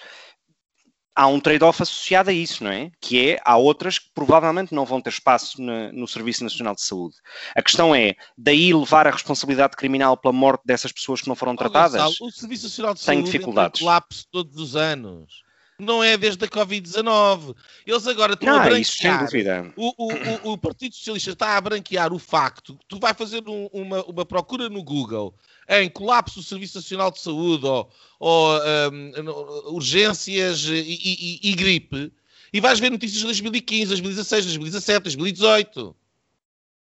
[1.15, 2.91] há um trade-off associado a isso, não é?
[2.99, 6.81] Que é, há outras que provavelmente não vão ter espaço no, no Serviço Nacional de
[6.81, 7.15] Saúde.
[7.55, 11.55] A questão é, daí levar a responsabilidade criminal pela morte dessas pessoas que não foram
[11.55, 12.01] tratadas?
[12.01, 13.79] Gonçalo, o Serviço Nacional de Saúde dificuldades.
[13.79, 15.43] tem colapso todos os anos
[15.79, 17.55] não é desde a Covid-19.
[17.85, 19.27] Eles agora estão não, a branquear.
[19.75, 23.43] O, o, o, o, Partido Socialista está a branquear o facto que tu vai fazer
[23.47, 25.33] um, uma, uma procura no Google
[25.69, 27.89] em colapso do Serviço Nacional de Saúde ou,
[28.19, 28.59] ou
[28.91, 32.11] um, urgências e, e, e, gripe
[32.51, 35.95] e vais ver notícias de 2015, 2016, 2017, 2018.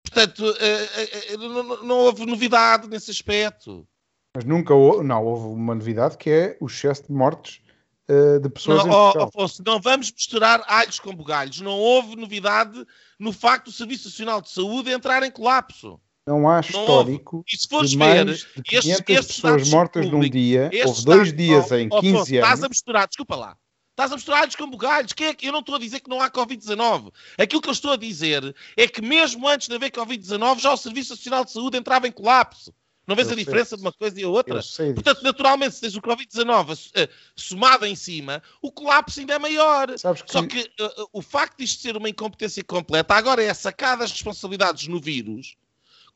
[0.03, 3.87] Portanto, uh, uh, não, não houve novidade nesse aspecto.
[4.35, 7.61] Mas nunca houve, não, houve uma novidade que é o excesso de mortes
[8.41, 11.61] de pessoas não, oh, Afonso, não vamos misturar alhos com bugalhos.
[11.61, 12.87] Não houve novidade
[13.19, 16.01] no facto do Serviço Nacional de Saúde entrar em colapso.
[16.29, 20.21] Não há histórico e se fores de mais ver, de 500 estes, pessoas mortas num
[20.21, 22.31] dia, houve dois dias em 15 oh, anos.
[22.31, 23.57] Estás a misturar, desculpa lá.
[23.93, 25.15] Estás a misturar alhos com bugalhos.
[25.15, 27.11] Que é que, eu não estou a dizer que não há Covid-19.
[27.39, 30.77] Aquilo que eu estou a dizer é que mesmo antes de haver Covid-19, já o
[30.77, 32.73] Serviço Nacional de Saúde entrava em colapso.
[33.07, 34.61] Não vês eu a diferença de uma coisa e a outra?
[34.95, 39.89] Portanto, naturalmente, se tens o Covid-19 uh, somado em cima, o colapso ainda é maior.
[39.89, 39.99] Que...
[39.99, 44.13] Só que uh, o facto de isto ser uma incompetência completa, agora é sacar as
[44.13, 45.57] responsabilidades no vírus,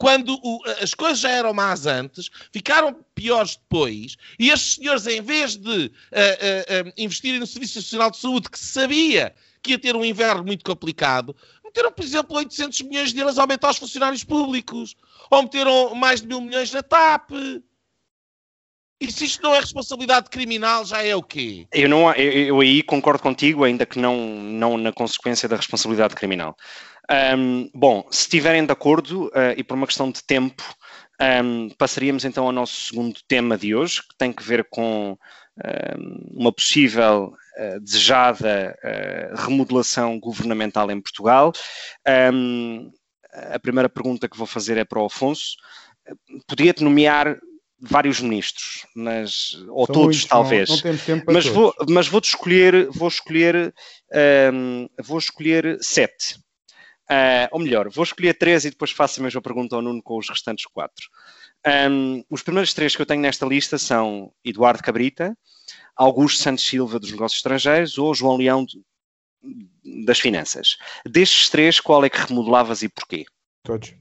[0.02, 5.22] quando o, as coisas já eram más antes, ficaram piores depois, e estes senhores, em
[5.22, 9.32] vez de uh, investirem no Serviço Nacional de Saúde, que sabia
[9.62, 13.42] que ia ter um inverno muito complicado, meteram, por exemplo, 800 milhões de euros a
[13.42, 14.96] aumentar os funcionários públicos
[15.30, 17.30] ou meteram mais de mil milhões na TAP.
[19.00, 21.68] E se isto não é responsabilidade criminal, já é o quê?
[21.72, 26.16] Eu, não, eu, eu aí concordo contigo, ainda que não, não na consequência da responsabilidade
[26.16, 26.56] criminal.
[27.10, 30.62] Um, bom, se estiverem de acordo, uh, e por uma questão de tempo,
[31.44, 35.16] um, passaríamos então ao nosso segundo tema de hoje, que tem que ver com
[35.92, 41.52] um, uma possível uh, desejada uh, remodelação governamental em Portugal
[43.32, 45.56] a primeira pergunta que vou fazer é para o Afonso.
[46.46, 47.38] Podia-te nomear
[47.80, 50.68] vários ministros, mas, ou São todos muitos, talvez.
[50.68, 51.56] Não, não temos tempo para mas todos.
[51.56, 53.74] vou, mas vou escolher, vou escolher,
[55.02, 56.38] vou escolher sete.
[57.10, 60.18] Uh, ou melhor, vou escolher três e depois faço a mesma pergunta ao Nuno com
[60.18, 61.08] os restantes quatro.
[61.90, 65.36] Um, os primeiros três que eu tenho nesta lista são Eduardo Cabrita,
[65.96, 68.66] Augusto Santos Silva dos Negócios Estrangeiros ou João Leão
[70.04, 70.76] das finanças.
[71.04, 73.24] Destes três, qual é que remodelavas e porquê?
[73.64, 73.94] Todos.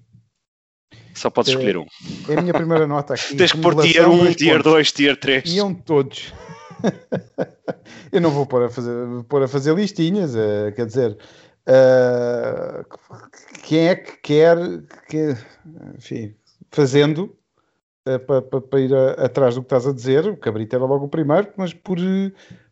[1.14, 1.86] Só podes é, escolher um.
[2.30, 3.36] É a minha primeira nota aqui.
[3.38, 5.52] Tens que pôr tier 1, tier 2, tier 3.
[5.52, 6.34] Iam todos.
[8.12, 11.18] Eu não vou pôr a fazer, pôr a fazer listinhas, uh, quer dizer,
[11.72, 12.86] uh,
[13.64, 14.58] quem é que quer,
[15.08, 15.36] que,
[15.98, 16.36] enfim,
[16.72, 17.36] fazendo
[18.08, 20.86] uh, para pa, pa ir a, atrás do que estás a dizer, o Cabrito era
[20.86, 21.98] logo o primeiro, mas por,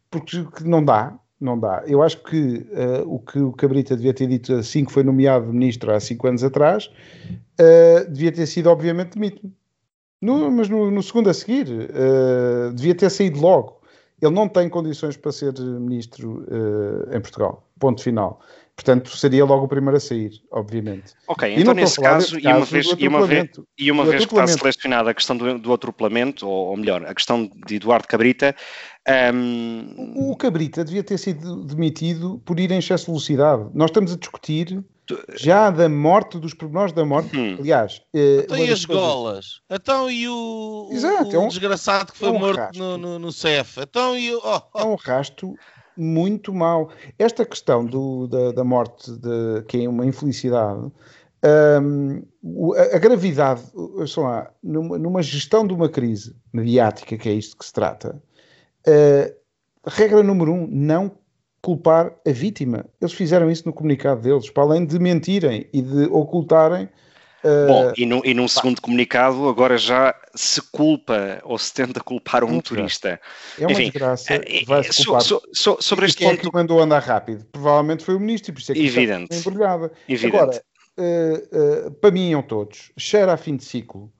[0.09, 1.83] porque não dá, não dá.
[1.85, 5.53] Eu acho que uh, o que o Cabrita devia ter dito assim que foi nomeado
[5.53, 6.89] ministro há cinco anos atrás,
[7.59, 9.53] uh, devia ter sido, obviamente, demitido.
[10.21, 11.65] No, mas no, no, segundo a seguir,
[12.75, 13.79] devia ter saído logo.
[14.21, 16.45] Ele não tem condições para ser ministro
[17.15, 17.65] em Portugal.
[17.79, 18.41] Ponto final.
[18.79, 21.13] Portanto, seria logo o primeiro a sair, obviamente.
[21.27, 24.47] Ok, então nesse caso, e uma vez, e uma vez, e uma vez que está
[24.47, 28.55] selecionada a questão do, do atropelamento, ou, ou, melhor, a questão de Eduardo Cabrita.
[29.33, 30.13] Um...
[30.15, 33.69] O, o Cabrita devia ter sido demitido por ir em excesso de velocidade.
[33.73, 34.81] Nós estamos a discutir
[35.35, 37.35] já da morte, dos pormenores da morte.
[37.35, 37.57] Hum.
[37.59, 39.03] Aliás, eh, então e as coisas...
[39.03, 39.45] golas?
[39.69, 43.19] Então e o, Exato, o, é um, desgraçado que foi é um morto no, no,
[43.19, 43.81] no, CEF?
[43.81, 44.39] Então e o...
[44.41, 44.79] Oh, oh.
[44.79, 45.53] É um rasto
[45.99, 46.89] muito mau.
[47.17, 50.91] Esta questão do, da, da, morte, de, que é uma infelicidade,
[51.81, 52.23] um,
[52.73, 53.61] a, a, gravidade,
[54.07, 58.21] sei lá, numa, numa, gestão de uma crise mediática, que é isto que se trata,
[58.87, 59.35] uh,
[59.85, 61.11] regra número um, não
[61.61, 62.85] culpar a vítima.
[63.01, 66.89] Eles fizeram isso no comunicado deles, para além de mentirem e de ocultarem
[67.43, 72.43] Bom, e, no, e num segundo comunicado agora já se culpa ou se tenta culpar
[72.43, 73.19] um motorista.
[73.57, 75.21] É uma Enfim, desgraça, uh, vai-se culpar.
[75.21, 76.39] So, so, sobre este quem ponto...
[76.39, 77.45] é que mandou andar rápido?
[77.51, 79.33] Provavelmente foi o ministro, e por isso é que Evidente.
[79.33, 79.91] está embrulhada.
[80.07, 80.35] Evidente.
[80.35, 80.61] Agora,
[80.97, 84.11] uh, para mim iam todos, cheira a fim de ciclo.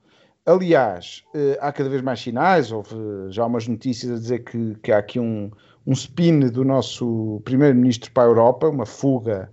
[0.46, 1.22] Aliás,
[1.60, 2.96] há cada vez mais sinais, houve
[3.28, 5.50] já umas notícias a dizer que, que há aqui um,
[5.86, 9.52] um spin do nosso primeiro-ministro para a Europa, uma fuga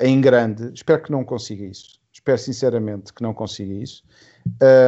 [0.00, 0.70] em grande.
[0.74, 4.02] Espero que não consiga isso espero sinceramente que não consiga isso,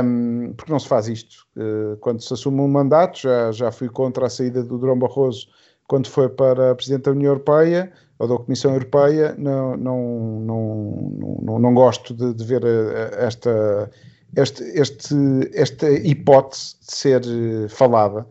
[0.02, 1.46] um, porque não se faz isto.
[1.54, 5.46] Uh, quando se assume um mandato, já, já fui contra a saída do Durão Barroso
[5.86, 11.58] quando foi para Presidente da União Europeia ou da Comissão Europeia, não, não, não, não,
[11.58, 13.90] não gosto de, de ver eh, esta,
[14.34, 15.14] este, este,
[15.52, 18.26] esta hipótese de ser eh, falada.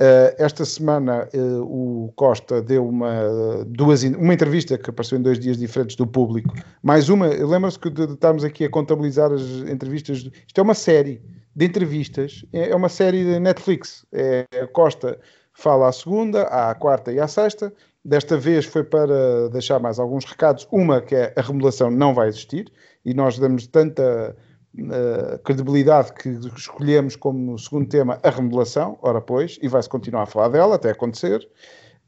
[0.00, 5.38] Uh, esta semana uh, o Costa deu uma, duas, uma entrevista que apareceu em dois
[5.38, 6.54] dias diferentes do público.
[6.82, 10.30] Mais uma, lembra-se que estamos aqui a contabilizar as entrevistas.
[10.46, 11.20] Isto é uma série
[11.54, 14.06] de entrevistas, é, é uma série de Netflix.
[14.10, 15.20] É, Costa
[15.52, 17.70] fala à segunda, à quarta e à sexta.
[18.02, 20.66] Desta vez foi para deixar mais alguns recados.
[20.72, 22.72] Uma que é a remodelação não vai existir
[23.04, 24.34] e nós damos tanta
[24.78, 30.26] uh, credibilidade que escolhemos como segundo tema a remodelação, ora pois, e vai-se continuar a
[30.26, 31.46] falar dela até acontecer.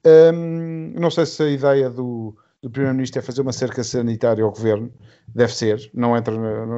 [0.04, 4.50] Um, não sei se a ideia do, do Primeiro-Ministro é fazer uma cerca sanitária ao
[4.50, 4.92] Governo,
[5.28, 6.34] deve ser, não entra,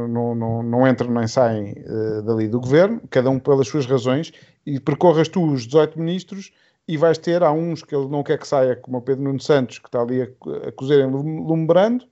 [0.09, 4.33] não, não, não entra nem saem uh, dali do Governo, cada um pelas suas razões,
[4.67, 6.53] e percorras tu os 18 ministros
[6.87, 9.41] e vais ter, há uns que ele não quer que saia, como o Pedro Nuno
[9.41, 12.05] Santos, que está ali a, a lumbrando,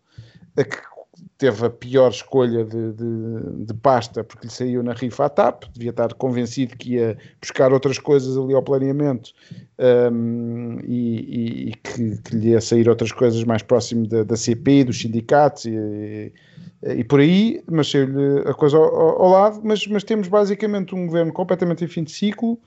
[0.57, 0.77] a que
[1.39, 5.65] teve a pior escolha de, de, de, pasta porque lhe saiu na rifa à TAP,
[5.73, 9.33] devia estar convencido que ia buscar outras coisas ali ao planeamento
[10.13, 14.85] um, e, e que, que, lhe ia sair outras coisas mais próximo da, da CP,
[14.85, 16.33] dos sindicatos e,
[16.83, 21.07] e por aí, mas saiu-lhe a coisa ao, ao, lado, mas, mas temos basicamente um
[21.07, 22.59] governo completamente em fim de ciclo,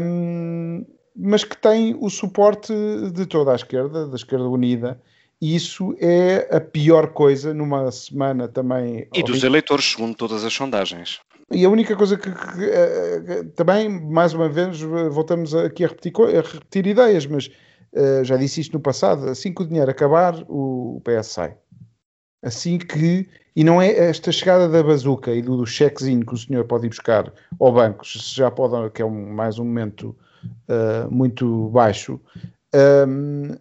[0.00, 0.84] um,
[1.16, 2.72] mas que tem o suporte
[3.12, 5.00] de toda a esquerda, da esquerda unida,
[5.40, 9.06] isso é a pior coisa numa semana também.
[9.14, 11.20] E dos eleitores, segundo todas as sondagens.
[11.50, 15.88] E a única coisa que, que, que, eh, também, mais uma vez, voltamos aqui a
[15.88, 17.50] repetir, a repetir ideias, mas
[17.92, 21.56] uh, já disse isto no passado: assim que o dinheiro acabar, o, o PS sai.
[22.42, 23.28] Assim que.
[23.56, 26.86] E não é esta chegada da bazuca e do, do chequezinho que o senhor pode
[26.86, 30.16] ir buscar ao banco, se já pode, que é um, mais um momento
[30.68, 32.20] uh, muito baixo,
[32.74, 33.56] um,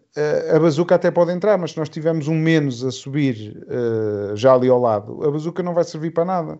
[0.56, 4.54] a bazuca até pode entrar, mas se nós tivermos um menos a subir uh, já
[4.54, 6.60] ali ao lado, a bazuca não vai servir para nada.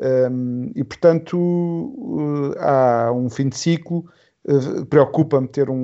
[0.00, 4.04] Um, e portanto, uh, há um fim de ciclo.
[4.44, 5.74] Uh, Preocupa-me ter um,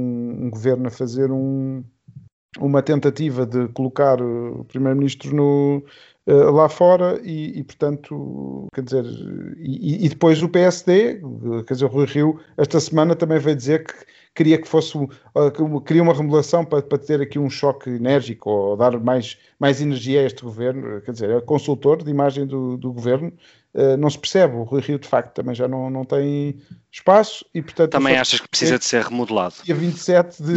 [0.46, 1.84] um, governo a fazer um,
[2.58, 5.84] uma tentativa de colocar o primeiro-ministro no,
[6.34, 9.04] lá fora e, e, portanto, quer dizer,
[9.58, 11.22] e, e, depois o PSD,
[11.66, 13.94] quer dizer, o Rui Rio, esta semana também veio dizer que
[14.38, 18.76] queria que fosse uh, queria uma remodelação para, para ter aqui um choque enérgico ou
[18.76, 22.92] dar mais, mais energia a este governo, quer dizer, é consultor de imagem do, do
[22.92, 23.32] governo,
[23.74, 26.56] uh, não se percebe, o Rui Rio de facto também já não, não tem
[26.92, 27.90] espaço e portanto...
[27.90, 29.56] Também achas que precisa de ser remodelado?
[29.64, 30.54] Dia 27 de,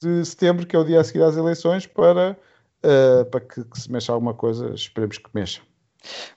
[0.00, 2.38] de setembro, que é o dia a seguir às eleições, para,
[2.84, 5.60] uh, para que, que se mexa alguma coisa, esperemos que mexa.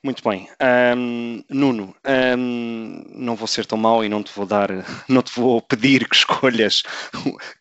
[0.01, 0.47] Muito bem.
[0.95, 1.93] Um, Nuno,
[2.37, 4.69] um, não vou ser tão mau e não te vou dar,
[5.09, 6.83] não te vou pedir que escolhas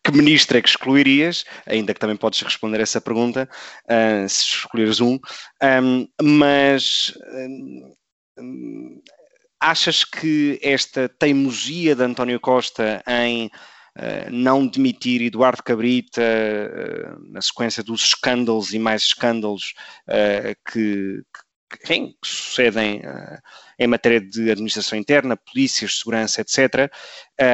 [0.03, 3.49] que ministro é que excluirias, ainda que também podes responder essa pergunta,
[3.85, 5.19] uh, se escolheres um,
[5.61, 7.13] um mas
[9.59, 13.49] achas que esta teimosia de António Costa em
[14.31, 19.73] não demitir Eduardo Cabrita uh, na sequência dos escândalos e mais escândalos
[20.07, 21.21] uh, que,
[21.83, 23.01] enfim, que sucedem
[23.77, 26.91] em matéria de administração interna, polícias, segurança, etc.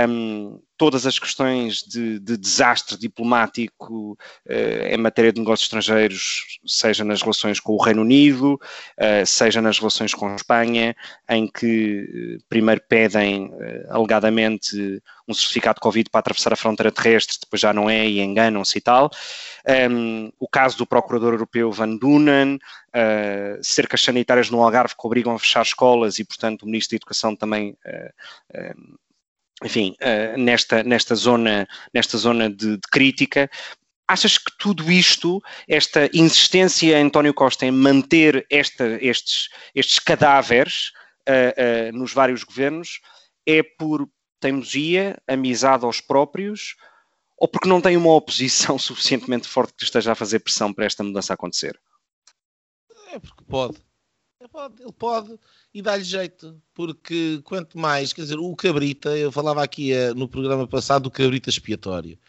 [0.08, 7.04] Um, todas as questões de, de desastre diplomático uh, em matéria de negócios estrangeiros, seja
[7.04, 10.96] nas relações com o Reino Unido, uh, seja nas relações com a Espanha,
[11.30, 13.52] em que uh, primeiro pedem
[13.90, 18.20] alegadamente um certificado de Covid para atravessar a fronteira terrestre, depois já não é e
[18.20, 19.10] enganam-se e tal.
[19.90, 22.60] Um, o caso do Procurador Europeu Van Dunen,
[23.62, 27.36] cercas sanitárias no Algarve que obrigam a fechar escolas e, portanto, o Ministro da Educação
[27.36, 27.78] também
[29.64, 33.50] enfim, uh, nesta, nesta zona, nesta zona de, de crítica.
[34.08, 40.92] Achas que tudo isto, esta insistência António Costa em manter esta, estes, estes cadáveres
[41.28, 43.00] uh, uh, nos vários governos,
[43.46, 44.08] é por
[44.40, 46.76] teimosia, amizade aos próprios,
[47.38, 51.04] ou porque não tem uma oposição suficientemente forte que esteja a fazer pressão para esta
[51.04, 51.80] mudança acontecer?
[53.12, 53.78] É porque pode.
[54.44, 55.40] Ele pode,
[55.74, 60.28] e dá-lhe jeito, porque quanto mais, quer dizer, o Cabrita, eu falava aqui uh, no
[60.28, 62.20] programa passado do Cabrita expiatório.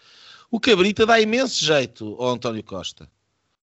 [0.48, 3.10] O Cabrita dá imenso jeito ao António Costa,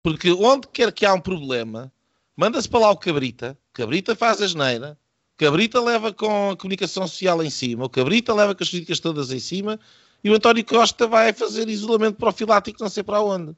[0.03, 1.93] porque onde quer que há um problema,
[2.37, 4.99] manda-se para lá o Cabrita, o Cabrita faz a geneira,
[5.35, 8.99] o Cabrita leva com a comunicação social em cima, o Cabrita leva com as críticas
[8.99, 9.79] todas em cima,
[10.25, 13.55] e o António Costa vai fazer isolamento profilático não sei para onde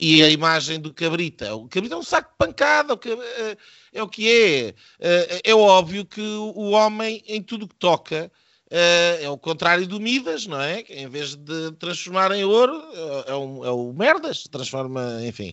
[0.00, 1.54] e a imagem do cabrita.
[1.54, 3.56] O cabrita é um saco de pancada, é,
[3.92, 4.74] é o que é.
[4.98, 5.40] é.
[5.44, 8.32] É óbvio que o homem, em tudo que toca,
[8.70, 10.80] é, é o contrário do Midas, não é?
[10.88, 12.82] Em vez de transformar em ouro,
[13.26, 15.52] é, um, é o merdas, transforma, enfim.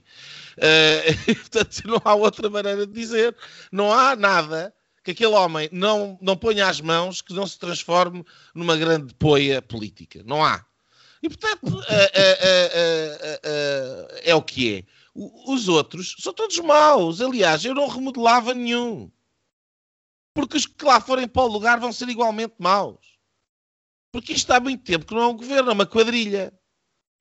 [1.26, 3.36] Portanto, não há outra maneira de dizer.
[3.70, 4.74] Não há nada
[5.04, 8.24] que aquele homem não, não ponha as mãos que não se transforme
[8.54, 10.22] numa grande poia política.
[10.26, 10.64] Não há.
[11.22, 11.82] E, portanto,
[14.24, 14.84] é o que é.
[15.14, 17.22] Os outros são todos maus.
[17.22, 19.12] Aliás, eu não remodelava nenhum.
[20.34, 23.18] Porque os que lá forem para o lugar vão ser igualmente maus.
[24.12, 26.54] Porque isto há muito tempo que não é um governo, é uma quadrilha.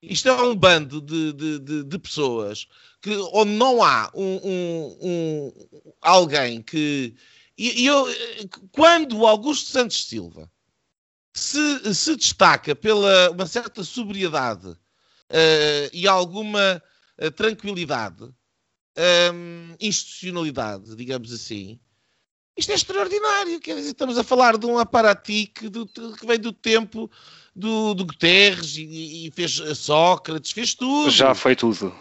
[0.02, 2.68] Isto é um bando de, de, de, de pessoas
[3.00, 5.52] que, onde não há um, um, um
[6.00, 7.14] alguém que.
[7.56, 8.06] E, eu,
[8.70, 10.50] quando o Augusto Santos Silva
[11.38, 16.82] se, se destaca pela uma certa sobriedade uh, e alguma
[17.20, 18.32] uh, tranquilidade, um,
[18.96, 21.78] ehm, institucionalidade, digamos assim,
[22.56, 23.60] isto é extraordinário.
[23.60, 27.10] Quer dizer, estamos a falar de um aparatique do, que vem do tempo
[27.54, 31.10] do, do Guterres e, e, fez Sócrates, fez tudo.
[31.10, 31.94] Já foi tudo.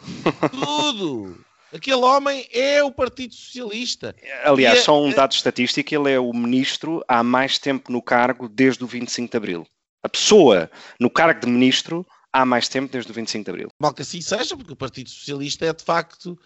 [0.51, 1.44] Tudo.
[1.75, 4.15] Aquele homem é o Partido Socialista.
[4.45, 8.47] Aliás, é, só um dado estatístico: ele é o ministro há mais tempo no cargo
[8.47, 9.67] desde o 25 de Abril.
[10.01, 13.69] A pessoa no cargo de ministro há mais tempo desde o 25 de Abril.
[13.77, 16.39] Mal que assim seja, porque o Partido Socialista é de facto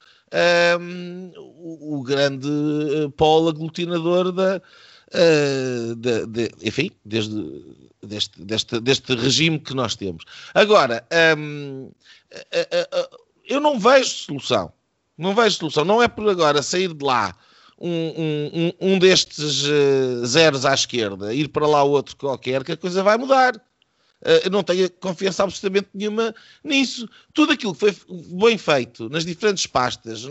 [0.82, 8.80] um, o, o, grande eh, polo aglutinador da, uh, de, de, enfim, desde, deste, deste,
[8.80, 10.24] deste regime que nós temos.
[10.54, 11.06] Agora,
[11.38, 11.92] um,
[12.32, 14.72] uh, eu não vejo solução
[15.20, 15.86] não vejo solução.
[15.86, 17.36] Não é por agora sair de lá
[17.78, 22.78] um, um, um destes uh, zeros à esquerda, ir para lá outro qualquer, que a
[22.78, 23.56] coisa vai mudar.
[23.56, 27.08] Uh, eu não tenho confiança absolutamente nenhuma nisso.
[27.34, 27.96] Tudo aquilo que foi
[28.32, 30.24] bem feito nas diferentes pastas,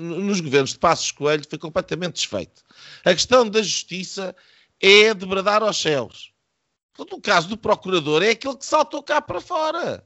[0.00, 2.62] nos governos de Passos Coelho, foi completamente desfeito.
[3.04, 4.34] A questão da justiça
[4.80, 6.32] é de bradar aos céus.
[6.98, 10.04] O caso do procurador é aquele que saltou cá para fora.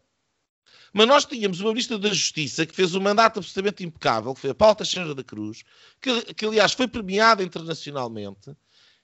[0.93, 4.51] Mas nós tínhamos uma ministra da Justiça que fez um mandato absolutamente impecável, que foi
[4.51, 5.62] a Paula Teixeira da Cruz,
[6.01, 8.51] que, que aliás foi premiada internacionalmente,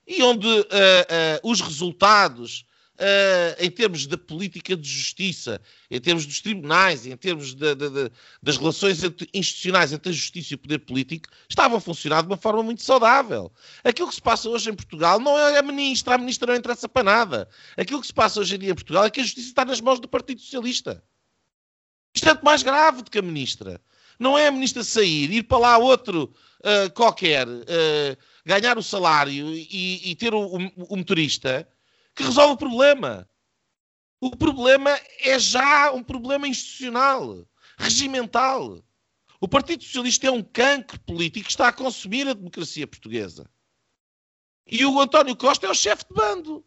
[0.06, 2.64] e onde uh, uh, os resultados
[2.98, 5.60] Uh, em termos da política de justiça,
[5.90, 8.10] em termos dos tribunais, em termos de, de, de,
[8.42, 12.28] das relações entre, institucionais entre a justiça e o poder político, estavam a funcionar de
[12.28, 13.52] uma forma muito saudável.
[13.84, 16.88] Aquilo que se passa hoje em Portugal não é a ministra, a ministra não interessa
[16.88, 17.48] para nada.
[17.76, 19.82] Aquilo que se passa hoje em dia em Portugal é que a justiça está nas
[19.82, 21.04] mãos do Partido Socialista.
[22.16, 23.78] Isto é mais grave do que a ministra.
[24.18, 29.52] Não é a ministra sair, ir para lá outro uh, qualquer, uh, ganhar o salário
[29.54, 30.56] e, e ter o, o,
[30.88, 31.68] o motorista
[32.14, 33.28] que resolve o problema.
[34.18, 37.46] O problema é já um problema institucional,
[37.76, 38.82] regimental.
[39.38, 43.46] O Partido Socialista é um cancro político que está a consumir a democracia portuguesa.
[44.66, 46.64] E o António Costa é o chefe de bando.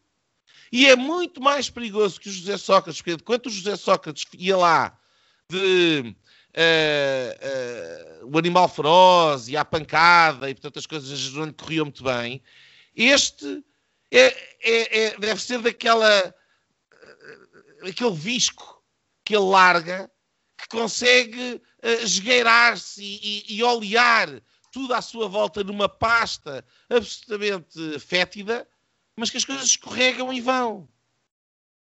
[0.71, 4.55] E é muito mais perigoso que o José Sócrates, porque quando o José Sócrates ia
[4.55, 4.99] lá
[5.49, 6.15] de
[6.55, 12.03] uh, uh, o animal feroz e a pancada e portanto as coisas não corriam muito
[12.03, 12.41] bem.
[12.95, 13.63] Este
[14.11, 14.27] é,
[14.61, 16.33] é, é, deve ser daquela
[17.81, 18.83] aquele visco
[19.23, 20.11] que ele larga
[20.57, 24.29] que consegue uh, esgueirar-se e, e, e olear
[24.71, 28.67] tudo à sua volta numa pasta absolutamente fétida,
[29.15, 30.87] mas que as coisas escorregam e vão.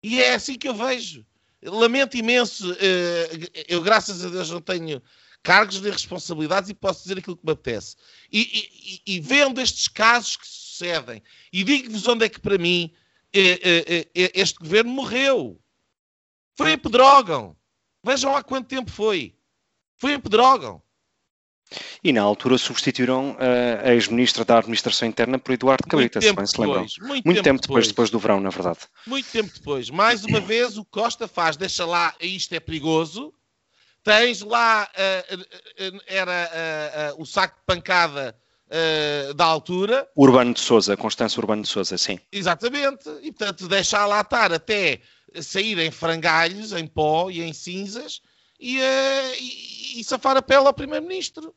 [0.01, 1.25] E é assim que eu vejo.
[1.61, 5.01] Lamento imenso, eh, eu graças a Deus não tenho
[5.43, 7.95] cargos de responsabilidades e posso dizer aquilo que me apetece.
[8.31, 12.93] E, e, e vendo estes casos que sucedem, e digo-vos onde é que para mim
[13.33, 15.59] eh, eh, este governo morreu.
[16.55, 17.55] Foi em Pedrógão.
[18.03, 19.35] Vejam há quanto tempo foi.
[19.97, 20.81] Foi em Pedrógão.
[22.03, 26.45] E na altura substituíram uh, a ex-ministra da Administração Interna por Eduardo Cabrita, se bem
[26.45, 26.81] se lembram.
[26.81, 28.79] Muito, muito tempo, tempo depois, depois do verão, na verdade.
[29.05, 29.89] Muito tempo depois.
[29.89, 33.33] Mais uma vez, o Costa faz, deixa lá, isto é perigoso.
[34.03, 38.35] Tens lá, uh, uh, era o saco de pancada
[39.35, 40.07] da altura.
[40.15, 42.19] Urbano de Souza, Constância Urbano de Souza, sim.
[42.31, 43.09] Exatamente.
[43.23, 45.01] E, portanto, deixa lá estar até
[45.41, 48.21] sair em frangalhos, em pó e em cinzas
[48.59, 51.53] e, e, e safar a pele ao Primeiro-Ministro.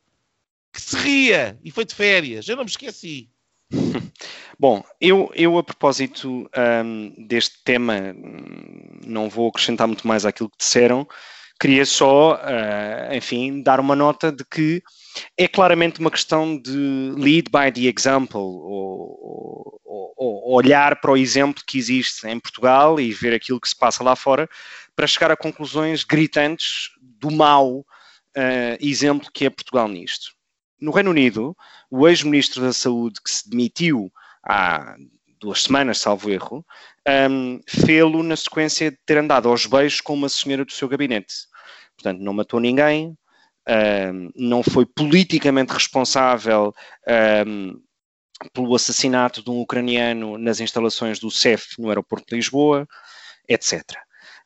[0.73, 2.49] Que se ria e foi de férias.
[2.49, 3.29] Eu não me esqueci.
[4.59, 6.49] Bom, eu, eu a propósito
[6.85, 8.15] um, deste tema,
[9.05, 11.07] não vou acrescentar muito mais àquilo que disseram,
[11.63, 14.83] queria só, uh, enfim, dar uma nota de que
[15.37, 21.17] é claramente uma questão de lead by the example, ou, ou, ou, olhar para o
[21.17, 24.49] exemplo que existe em Portugal e ver aquilo que se passa lá fora,
[24.95, 30.33] para chegar a conclusões gritantes do mau uh, exemplo que é Portugal nisto.
[30.81, 31.57] No Reino Unido,
[31.91, 34.13] o ex-ministro da Saúde que se demitiu
[34.43, 34.97] há
[35.41, 36.65] duas semanas, salvo erro,
[37.31, 41.35] um, fê-lo na sequência de ter andado aos beijos com uma senhora do seu gabinete.
[41.97, 43.17] Portanto, não matou ninguém,
[43.69, 46.73] um, não foi politicamente responsável
[47.47, 47.81] um,
[48.53, 52.89] pelo assassinato de um ucraniano nas instalações do CEF no aeroporto de Lisboa,
[53.49, 53.83] etc.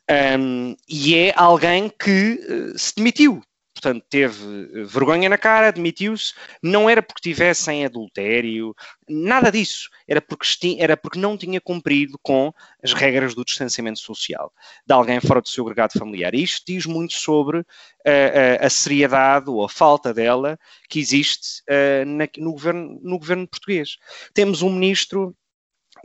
[0.08, 3.42] Um, e é alguém que uh, se demitiu.
[3.76, 6.32] Portanto, teve eh, vergonha na cara, demitiu-se.
[6.62, 8.74] Não era porque tivesse em adultério,
[9.06, 9.90] nada disso.
[10.08, 14.50] Era porque, era porque não tinha cumprido com as regras do distanciamento social
[14.86, 16.34] de alguém fora do seu agregado familiar.
[16.34, 17.64] E isto diz muito sobre uh,
[18.60, 23.98] a seriedade ou a falta dela que existe uh, na, no, governo, no governo português.
[24.32, 25.36] Temos um ministro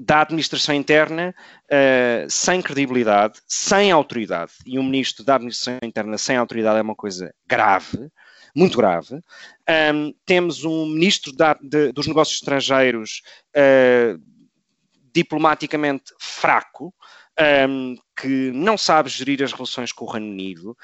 [0.03, 1.33] da administração interna
[1.65, 4.53] uh, sem credibilidade, sem autoridade.
[4.65, 8.09] E um ministro da administração interna sem autoridade é uma coisa grave,
[8.55, 9.21] muito grave.
[9.93, 13.21] Um, temos um ministro da, de, dos negócios estrangeiros
[13.55, 14.19] uh,
[15.13, 16.91] diplomaticamente fraco,
[17.39, 20.77] um, que não sabe gerir as relações com o Reino Unido,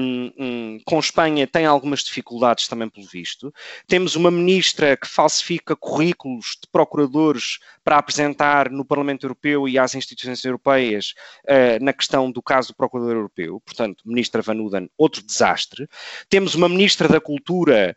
[0.00, 3.52] um, um, com Espanha tem algumas dificuldades também pelo visto.
[3.86, 9.94] Temos uma ministra que falsifica currículos de procuradores para apresentar no Parlamento Europeu e às
[9.94, 11.14] instituições europeias
[11.44, 15.86] uh, na questão do caso do Procurador Europeu, portanto, ministra Van Uden, outro desastre.
[16.28, 17.96] Temos uma ministra da Cultura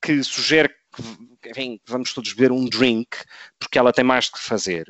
[0.00, 3.16] que sugere que vamos todos beber um drink,
[3.58, 4.88] porque ela tem mais que fazer.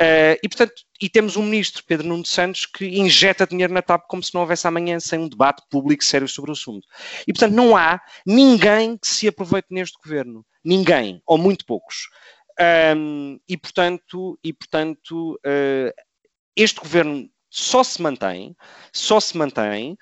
[0.00, 4.06] Uh, e, portanto, e temos um ministro, Pedro Nuno Santos, que injeta dinheiro na TAP
[4.08, 6.86] como se não houvesse amanhã, sem um debate público sério sobre o assunto.
[7.26, 10.44] E, portanto, não há ninguém que se aproveite neste governo.
[10.64, 12.08] Ninguém, ou muito poucos.
[12.96, 15.92] Um, e, portanto, e, portanto uh,
[16.56, 18.56] este governo só se mantém,
[18.92, 19.96] só se mantém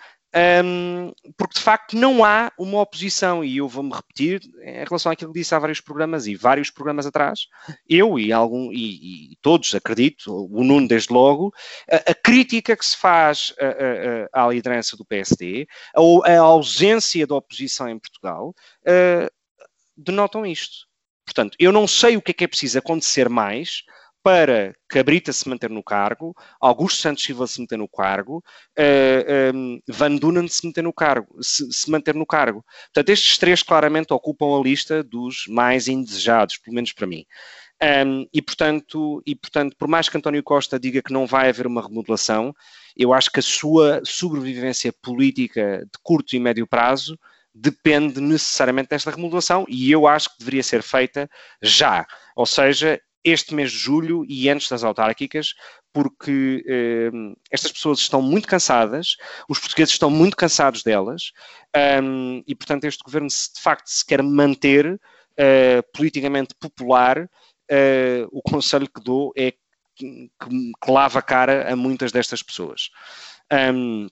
[0.64, 5.32] um, porque de facto não há uma oposição, e eu vou-me repetir em relação àquilo
[5.32, 7.47] que disse há vários programas e vários programas atrás,
[7.89, 11.53] eu e, algum, e, e todos, acredito, o Nuno desde logo,
[11.91, 13.55] a, a crítica que se faz
[14.32, 19.30] à liderança do PSD, a, ausência da oposição em Portugal, uh,
[19.97, 20.87] denotam isto.
[21.24, 23.82] Portanto, eu não sei o que é que é preciso acontecer mais
[24.26, 28.42] para Cabrita se manter no cargo, Augusto Santos Silva se manter no cargo,
[28.76, 32.64] uh, um, Van Dunen se manter no cargo, se, se, manter no cargo.
[32.86, 37.24] Portanto, estes três claramente ocupam a lista dos mais indesejados, pelo menos para mim.
[37.80, 41.68] Um, e, portanto, e, portanto, por mais que António Costa diga que não vai haver
[41.68, 42.52] uma remodelação,
[42.96, 47.16] eu acho que a sua sobrevivência política de curto e médio prazo
[47.54, 51.30] depende necessariamente desta remodelação e eu acho que deveria ser feita
[51.62, 52.04] já.
[52.34, 55.52] Ou seja, este mês de julho e antes das autárquicas,
[55.92, 57.10] porque eh,
[57.50, 59.16] estas pessoas estão muito cansadas,
[59.48, 61.32] os portugueses estão muito cansados delas,
[62.02, 68.28] um, e portanto este governo, se de facto se quer manter uh, politicamente popular, uh,
[68.30, 69.52] o conselho que dou é
[69.96, 72.90] que, que, lava a cara a muitas destas pessoas.
[73.52, 74.06] Um,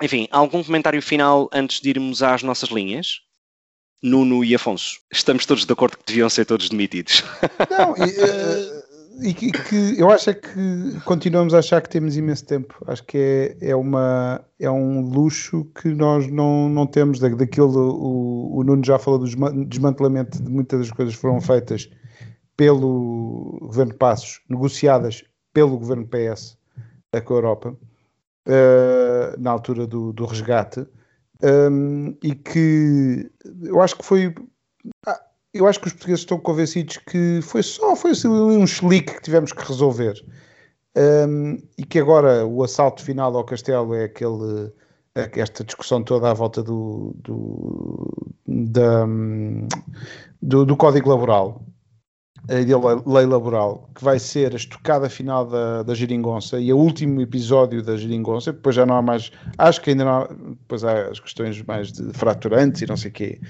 [0.00, 3.22] enfim, algum comentário final antes de irmos às nossas linhas?
[4.02, 5.00] Nuno e Afonso.
[5.12, 7.22] Estamos todos de acordo que deviam ser todos demitidos.
[7.70, 8.80] Não, e, uh,
[9.22, 12.74] e que, que, eu acho é que continuamos a achar que temos imenso tempo.
[12.86, 17.18] Acho que é, é, uma, é um luxo que nós não, não temos.
[17.18, 21.90] Daquilo, o, o Nuno já falou do desmantelamento de muitas das coisas que foram feitas
[22.56, 26.58] pelo governo Passos, negociadas pelo governo PS
[27.24, 27.76] com a Europa,
[28.46, 30.86] uh, na altura do, do resgate,
[31.42, 33.30] um, e que
[33.62, 34.34] eu acho que foi.
[35.06, 35.20] Ah,
[35.52, 39.22] eu acho que os portugueses estão convencidos que foi só foi assim, um chelique que
[39.22, 40.14] tivemos que resolver.
[40.96, 44.72] Um, e que agora o assalto final ao castelo é aquele
[45.14, 49.06] esta discussão toda à volta do, do, da,
[50.40, 51.64] do, do Código Laboral
[52.48, 57.20] a lei laboral, que vai ser a estocada final da, da Geringonça e o último
[57.20, 61.08] episódio da Geringonça, depois já não há mais, acho que ainda não há, depois há
[61.08, 63.40] as questões mais de fraturantes e não sei o quê,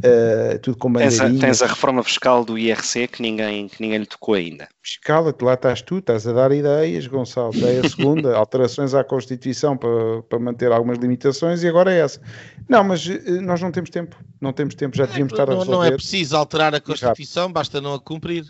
[0.00, 3.98] uh, tudo com tens a, tens a reforma fiscal do IRC que ninguém, que ninguém
[3.98, 4.68] lhe tocou ainda.
[4.82, 9.76] Fiscal, lá estás tu, estás a dar ideias, Gonçalo, é a segunda, alterações à Constituição
[9.76, 12.20] para, para manter algumas limitações e agora é essa.
[12.68, 15.70] Não, mas uh, nós não temos tempo, não temos tempo, já devíamos estar a resolver.
[15.70, 18.44] Não é preciso alterar a Constituição, basta não a cumprir.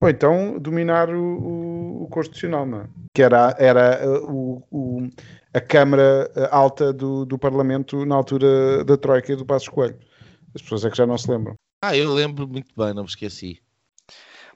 [0.00, 2.84] Ou então dominar o, o, o Constitucional, não é?
[3.14, 5.08] Que era, era uh, o,
[5.54, 9.96] a Câmara Alta do, do Parlamento na altura da Troika e do Passo Coelho.
[10.54, 11.56] As pessoas é que já não se lembram.
[11.82, 13.60] Ah, eu lembro muito bem, não me esqueci.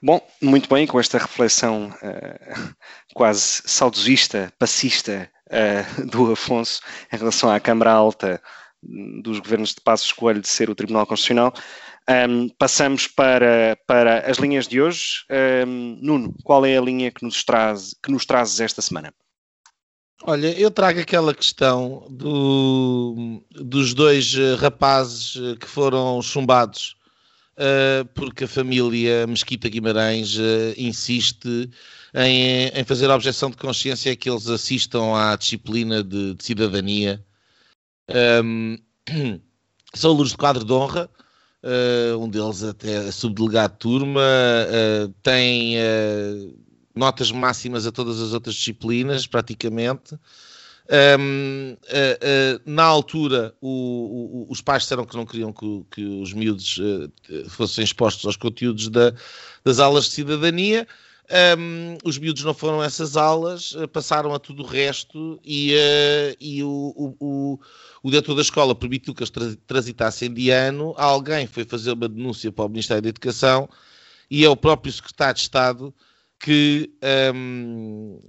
[0.01, 2.75] Bom, muito bem, com esta reflexão uh,
[3.15, 6.81] quase saudosista, passista uh, do Afonso
[7.11, 8.41] em relação à Câmara Alta
[9.23, 11.51] dos governos de Passos Coelho de ser o Tribunal Constitucional,
[12.09, 15.25] um, passamos para, para as linhas de hoje.
[15.67, 19.13] Um, Nuno, qual é a linha que nos, traz, que nos trazes esta semana?
[20.23, 26.97] Olha, eu trago aquela questão do, dos dois eh, rapazes eh, que foram chumbados
[27.57, 31.69] uh, porque a família Mesquita Guimarães uh, insiste
[32.13, 37.23] em, em, fazer a objeção de consciência que eles assistam à disciplina de, de cidadania.
[38.43, 38.77] Um,
[39.93, 41.09] são alunos de quadro de honra,
[41.63, 44.21] uh, um deles até subdelegado de turma,
[45.21, 45.75] tem
[46.97, 50.15] notas máximas a todas as outras disciplinas, praticamente.
[51.19, 51.75] Um,
[52.65, 56.79] na altura, o, o, os pais disseram que não queriam que, que os miúdos
[57.49, 59.13] fossem expostos aos conteúdos da,
[59.63, 60.87] das aulas de cidadania.
[61.59, 65.73] Um, os miúdos não foram a essas aulas, passaram a tudo o resto e,
[66.39, 67.59] e o, o
[68.07, 72.49] o diretor da escola permitiu que eles transitassem de ano, alguém foi fazer uma denúncia
[72.51, 73.67] para o Ministério da Educação
[74.31, 75.93] e é o próprio secretário de Estado
[76.39, 76.91] que,
[77.33, 78.19] um,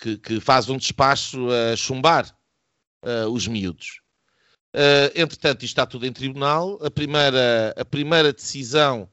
[0.00, 2.26] que, que faz um despacho a chumbar
[3.02, 4.00] uh, os miúdos.
[4.74, 6.78] Uh, entretanto, isto está tudo em tribunal.
[6.82, 9.08] A primeira, a primeira decisão,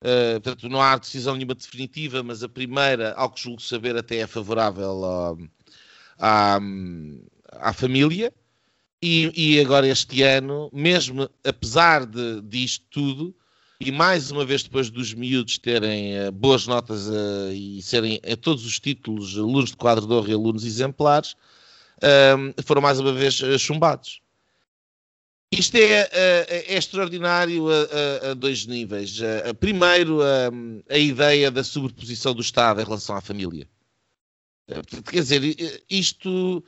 [0.00, 4.18] uh, portanto, não há decisão nenhuma definitiva, mas a primeira, ao que julgo saber, até
[4.18, 6.60] é favorável à, à,
[7.52, 8.32] à família.
[9.02, 13.36] E, e, agora este ano, mesmo apesar de, disto tudo,
[13.84, 18.34] e mais uma vez depois dos miúdos terem uh, boas notas uh, e serem a
[18.34, 21.32] todos os títulos alunos de quadro de honra e alunos exemplares,
[21.98, 24.22] uh, foram mais uma vez chumbados.
[25.52, 29.20] Isto é, é extraordinário a, a, a, dois níveis.
[29.60, 30.18] primeiro,
[30.90, 33.68] a ideia da sobreposição do Estado em relação à família.
[35.08, 36.64] Quer dizer, isto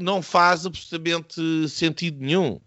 [0.00, 2.60] não faz absolutamente sentido nenhum.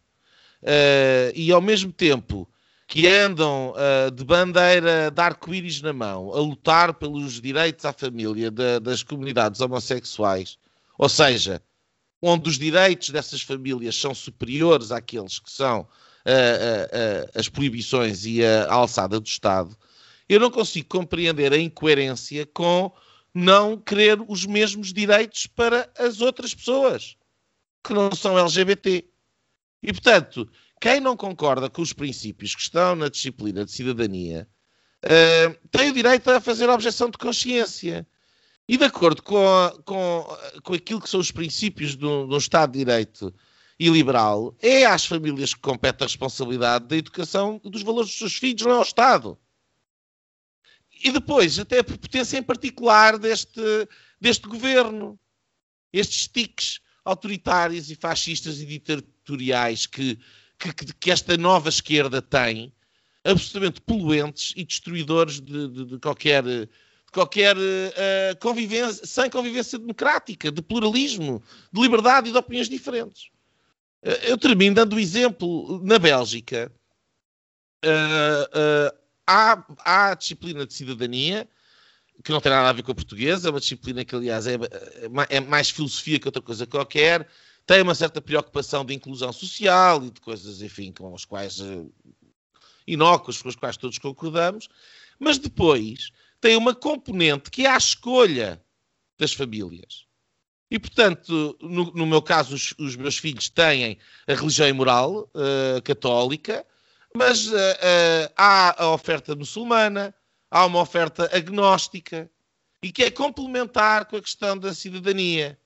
[1.36, 2.48] E ao mesmo tempo
[2.88, 8.50] que andam uh, de bandeira de arco-íris na mão a lutar pelos direitos à família
[8.50, 10.58] de, das comunidades homossexuais,
[10.98, 11.62] ou seja,
[12.22, 18.44] onde os direitos dessas famílias são superiores àqueles que são uh, uh, as proibições e
[18.44, 19.76] a alçada do Estado,
[20.30, 22.92] eu não consigo compreender a incoerência com
[23.34, 27.18] não querer os mesmos direitos para as outras pessoas
[27.84, 29.06] que não são LGBT.
[29.84, 34.48] E, portanto, quem não concorda com os princípios que estão na disciplina de cidadania
[35.04, 38.08] uh, tem o direito a fazer a objeção de consciência.
[38.68, 40.26] E de acordo com, a, com,
[40.64, 43.34] com aquilo que são os princípios de um, Estado de Direito
[43.80, 48.36] e liberal, é às famílias que compete a responsabilidade da educação dos valores dos seus
[48.36, 49.38] filhos, não é ao Estado.
[51.02, 53.62] E depois, até a potência em particular deste,
[54.20, 55.18] deste governo.
[55.94, 60.20] Estes tiques autoritários e fascistas e ditatoriais que,
[60.58, 62.74] que, que esta nova esquerda tem,
[63.24, 66.70] absolutamente poluentes e destruidores de, de, de qualquer, de
[67.12, 73.26] qualquer uh, convivência, sem convivência democrática, de pluralismo, de liberdade e de opiniões diferentes.
[74.04, 75.82] Uh, eu termino dando o exemplo.
[75.84, 76.72] Na Bélgica,
[77.86, 81.48] uh, há, há disciplina de cidadania
[82.24, 84.56] que não tem nada a ver com a portuguesa, é uma disciplina que, aliás, é,
[85.30, 87.28] é mais filosofia que outra coisa qualquer,
[87.68, 91.94] tem uma certa preocupação de inclusão social e de coisas, enfim, com as quais uh,
[92.88, 94.70] inócuas, com as quais todos concordamos,
[95.20, 98.64] mas depois tem uma componente que é a escolha
[99.20, 100.08] das famílias.
[100.72, 105.82] E, portanto, no, no meu caso, os, os, meus filhos têm a religião moral uh,
[105.84, 106.66] católica,
[107.14, 110.16] mas uh, uh, há a oferta muçulmana,
[110.50, 112.30] há uma oferta agnóstica,
[112.82, 115.60] e que é complementar com a questão da cidadania.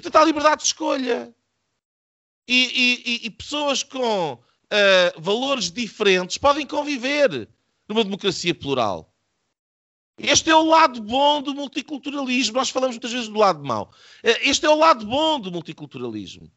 [0.00, 1.34] Portanto, há liberdade de escolha.
[2.48, 4.40] E, e, e pessoas com
[5.18, 7.48] valores diferentes podem conviver
[7.88, 9.12] numa democracia plural.
[10.18, 12.56] Este é o lado bom do multiculturalismo.
[12.56, 13.92] Nós falamos muitas vezes do lado mau.
[14.22, 16.50] Eh, este é o lado bom do multiculturalismo.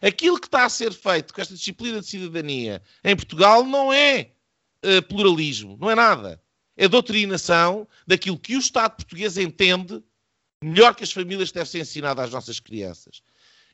[0.00, 4.32] Aquilo que está a ser feito com esta disciplina de cidadania em Portugal não é
[4.84, 6.42] uh, pluralismo, não é nada.
[6.76, 10.02] É doutrinação daquilo que o Estado português entende
[10.62, 13.22] melhor que as famílias devem ser ensinadas às nossas crianças.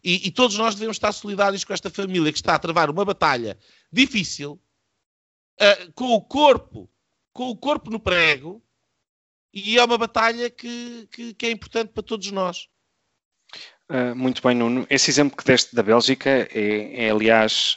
[0.03, 3.05] E, e, todos nós devemos estar solidários com esta família que está a travar uma
[3.05, 3.59] batalha
[3.93, 4.61] difícil,
[5.61, 6.89] uh, com o corpo,
[7.33, 8.63] com o corpo no prego,
[9.53, 12.69] e é uma batalha que, que, que é importante para todos nós.
[13.91, 14.87] Uh, muito bem, Nuno.
[14.89, 17.75] Esse exemplo que deste da Bélgica é, é aliás,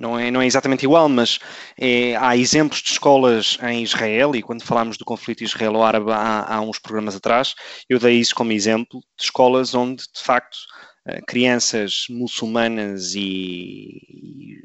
[0.00, 1.38] não é, não é exatamente igual, mas
[1.78, 6.60] é, há exemplos de escolas em Israel, e quando falámos do conflito israelo-árabe há, há
[6.62, 7.54] uns programas atrás,
[7.86, 10.56] eu dei isso como exemplo de escolas onde, de facto,
[11.06, 13.20] eh, crianças muçulmanas e,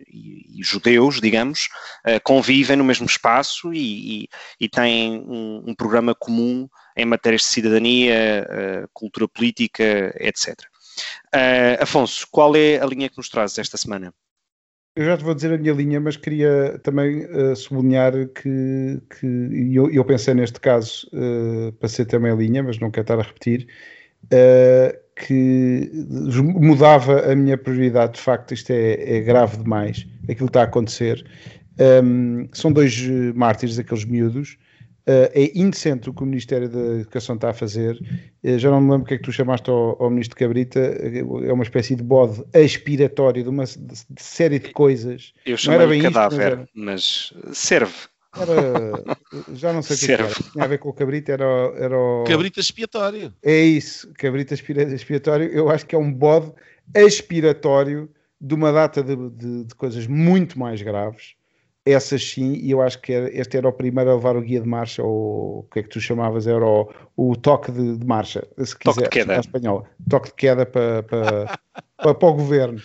[0.09, 1.67] e, e, judeus, digamos,
[2.05, 4.29] eh, convivem no mesmo espaço e,
[4.59, 8.47] e têm um, um, programa comum em matérias de cidadania,
[8.93, 10.55] cultura política, etc.
[11.81, 14.13] Afonso, qual é a linha que nos traz esta semana?
[14.95, 19.73] Eu já te vou dizer a minha linha, mas queria também uh, sublinhar que, que
[19.75, 23.19] eu, eu, pensei neste caso, uh, para ser também a linha, mas não quero estar
[23.19, 23.67] a repetir,
[24.27, 25.91] uh, que
[26.41, 28.13] mudava a minha prioridade.
[28.13, 31.25] De facto, isto é, é grave demais, aquilo que está a acontecer.
[31.77, 33.05] Um, são dois
[33.35, 34.57] mártires, aqueles miúdos.
[35.07, 37.95] Uh, é indecente o que o Ministério da Educação está a fazer.
[38.43, 40.79] Uh, já não me lembro o que é que tu chamaste ao, ao Ministro Cabrita.
[40.79, 45.31] É uma espécie de bode aspiratório de uma de, de série de coisas.
[45.45, 47.93] Eu chamei cadáver, mas, mas serve.
[48.35, 49.03] Era,
[49.53, 50.27] já não sei o que, era.
[50.51, 51.45] Tinha a ver com o cabrito, era,
[51.77, 52.23] era o...
[52.25, 53.33] Cabrito expiatório.
[53.41, 55.47] É isso, cabrito expiatório.
[55.47, 56.51] Eu acho que é um bode
[56.93, 58.09] aspiratório
[58.39, 61.35] de uma data de, de, de coisas muito mais graves.
[61.85, 64.67] Essas sim, e eu acho que este era o primeiro a levar o guia de
[64.67, 66.47] marcha, ou o que é que tu chamavas?
[66.47, 69.39] Era o, o toque de, de marcha, se quiser, toque de queda.
[69.39, 69.85] espanhol.
[70.09, 71.59] Toque de queda para, para,
[71.97, 72.81] para, para o governo.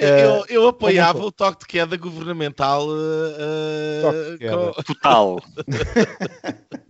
[0.00, 4.56] Eu, eu, apoiava o toque de queda governamental uh, de queda.
[4.56, 4.82] Com...
[4.82, 5.40] total.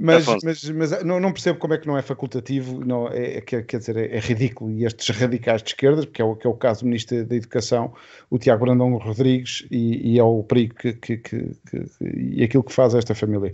[0.00, 3.40] mas, mas, mas não, não, percebo como é que não é facultativo, não, é, é,
[3.40, 4.70] quer dizer, é, é, ridículo.
[4.70, 7.34] E estes radicais de esquerdas, porque é o, que é o caso do Ministro da
[7.34, 7.92] Educação,
[8.30, 12.62] o Tiago Brandão Rodrigues, e, e é o perigo que, que, que, que, e aquilo
[12.62, 13.52] que faz esta família.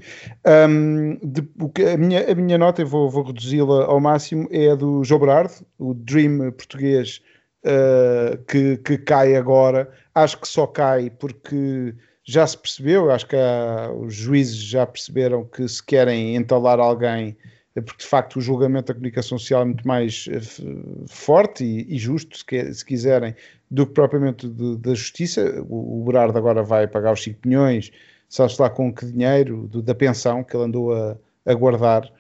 [0.69, 1.49] Um, de,
[1.91, 5.21] a, minha, a minha nota, eu vou, vou reduzi-la ao máximo, é a do João
[5.21, 7.23] Berardo, o Dream português
[7.65, 9.91] uh, que, que cai agora.
[10.15, 11.95] Acho que só cai porque
[12.25, 17.37] já se percebeu, acho que há, os juízes já perceberam que se querem entalar alguém,
[17.77, 21.95] é porque de facto o julgamento da comunicação social é muito mais uh, forte e,
[21.95, 23.35] e justo, se, que, se, quiserem,
[23.71, 25.63] do que propriamente da justiça.
[25.69, 27.91] O, o Berardo agora vai pagar os 5 milhões,
[28.29, 32.11] sabe-se lá com que dinheiro, do, da pensão que ele andou a, a guardar,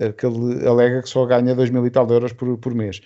[0.00, 3.00] uh, que ele alega que só ganha 2 mil e tal euros por, por mês.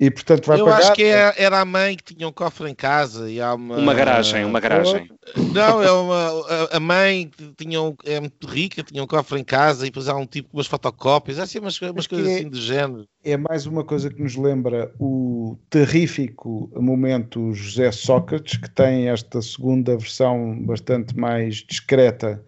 [0.00, 0.78] E portanto vai Eu pagar.
[0.78, 3.52] Eu acho que é, era a mãe que tinha um cofre em casa e há
[3.52, 3.76] uma.
[3.76, 5.10] Uma garagem, uma garagem.
[5.52, 6.68] Não, é uma.
[6.72, 10.08] A mãe que tinha um, é muito rica, tinha um cofre em casa e depois
[10.08, 13.06] há um tipo com umas fotocópias, assim, umas, umas coisas é, assim do género.
[13.22, 19.42] É mais uma coisa que nos lembra o terrífico momento José Sócrates, que tem esta
[19.42, 22.42] segunda versão bastante mais discreta.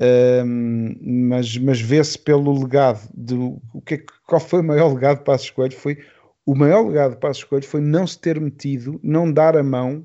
[0.00, 0.94] Um,
[1.28, 5.24] mas, mas vê-se pelo legado do o que é, qual foi o maior legado de
[5.24, 5.98] Passos Coelho foi
[6.46, 10.04] o maior legado de Passos Coelho foi não se ter metido, não dar a mão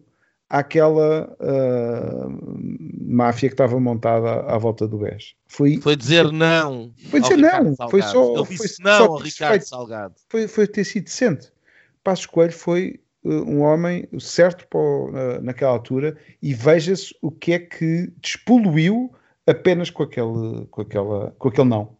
[0.50, 2.60] àquela uh,
[3.02, 5.36] máfia que estava montada à, à volta do BES.
[5.48, 6.92] Foi, foi dizer não.
[7.10, 7.76] Foi dizer não.
[7.90, 8.34] Foi só.
[8.34, 10.16] Ele disse foi, não só ao Ricardo Salgado.
[10.28, 11.52] Foi, foi ter sido decente.
[12.04, 17.54] Passos Coelho foi uh, um homem certo para, uh, naquela altura e veja-se o que
[17.54, 19.14] é que despoluiu
[19.46, 21.96] apenas com aquele, com, aquela, com aquele não.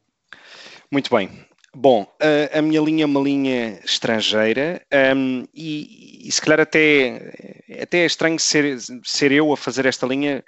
[0.92, 1.30] Muito bem.
[1.76, 4.82] Bom, a, a, minha linha é uma linha estrangeira
[5.16, 10.08] um, e, e, se calhar até, até é estranho ser, ser eu a fazer esta
[10.08, 10.44] linha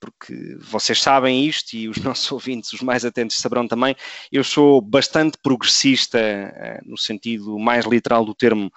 [0.00, 3.96] porque vocês sabem isto e os nossos ouvintes, os mais atentos, saberão também.
[4.30, 6.20] Eu sou bastante progressista,
[6.84, 8.70] no sentido mais literal do termo,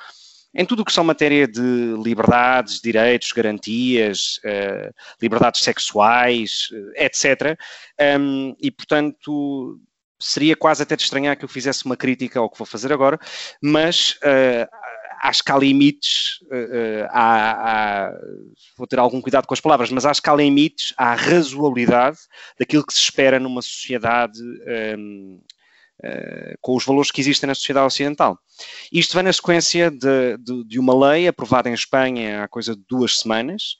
[0.53, 7.57] em tudo o que são matéria de liberdades, direitos, garantias, uh, liberdades sexuais, etc.
[8.19, 9.79] Um, e, portanto,
[10.21, 13.19] seria quase até de estranhar que eu fizesse uma crítica ao que vou fazer agora,
[13.61, 14.69] mas uh,
[15.21, 18.19] acho que há limites, uh, há, há,
[18.77, 22.17] vou ter algum cuidado com as palavras, mas acho que há limites à razoabilidade
[22.59, 24.39] daquilo que se espera numa sociedade
[24.97, 25.39] um,
[26.03, 28.39] uh, com os valores que existem na sociedade ocidental.
[28.91, 32.81] Isto vem na sequência de, de, de, uma lei aprovada em Espanha há coisa de
[32.89, 33.77] duas semanas,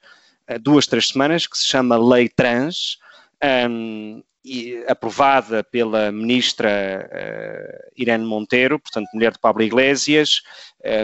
[0.49, 2.99] uh, duas, três semanas, que se chama Lei Trans,
[3.43, 10.41] um, e, aprovada pela ministra uh, Irene Monteiro, portanto, mulher de Pablo Iglesias,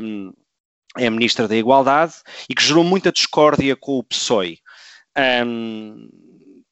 [0.03, 0.33] um,
[0.97, 2.13] é a ministra da Igualdade,
[2.49, 4.59] e que gerou muita discórdia com o PSOE.
[5.45, 6.09] Um,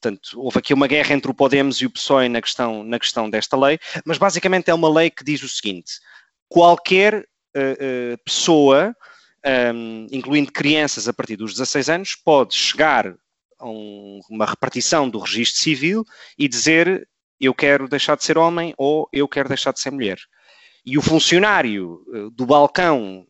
[0.02, 3.30] portanto, houve aqui uma guerra entre o Podemos e o PSOE na questão, na questão
[3.30, 5.94] desta lei, mas basicamente é uma lei que diz o seguinte:
[6.50, 8.96] qualquer uh, uh, pessoa,
[9.74, 13.16] um, incluindo crianças a partir dos 16 anos, pode chegar
[13.66, 16.06] um, uma repartição do registro civil
[16.38, 17.08] e dizer
[17.40, 20.18] eu quero deixar de ser homem ou eu quero deixar de ser mulher.
[20.86, 23.26] E o funcionário eh, do balcão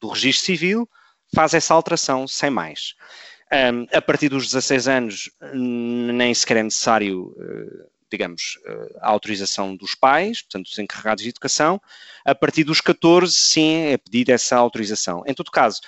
[0.00, 0.88] do registro civil
[1.34, 2.94] faz essa alteração sem mais.
[3.50, 9.74] Um, a partir dos 16 anos, nem sequer é necessário, uh, digamos, uh, a autorização
[9.74, 11.80] dos pais, portanto, dos encarregados de educação.
[12.26, 15.22] A partir dos 14, sim, é pedida essa autorização.
[15.26, 15.80] Em todo caso,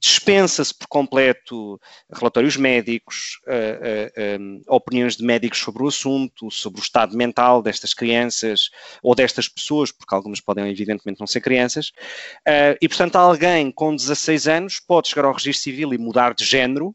[0.00, 1.80] dispensa-se por completo
[2.12, 7.62] relatórios médicos, uh, uh, um, opiniões de médicos sobre o assunto, sobre o estado mental
[7.62, 8.70] destas crianças
[9.02, 11.88] ou destas pessoas, porque algumas podem evidentemente não ser crianças,
[12.46, 16.44] uh, e portanto alguém com 16 anos pode chegar ao registro civil e mudar de
[16.44, 16.94] género,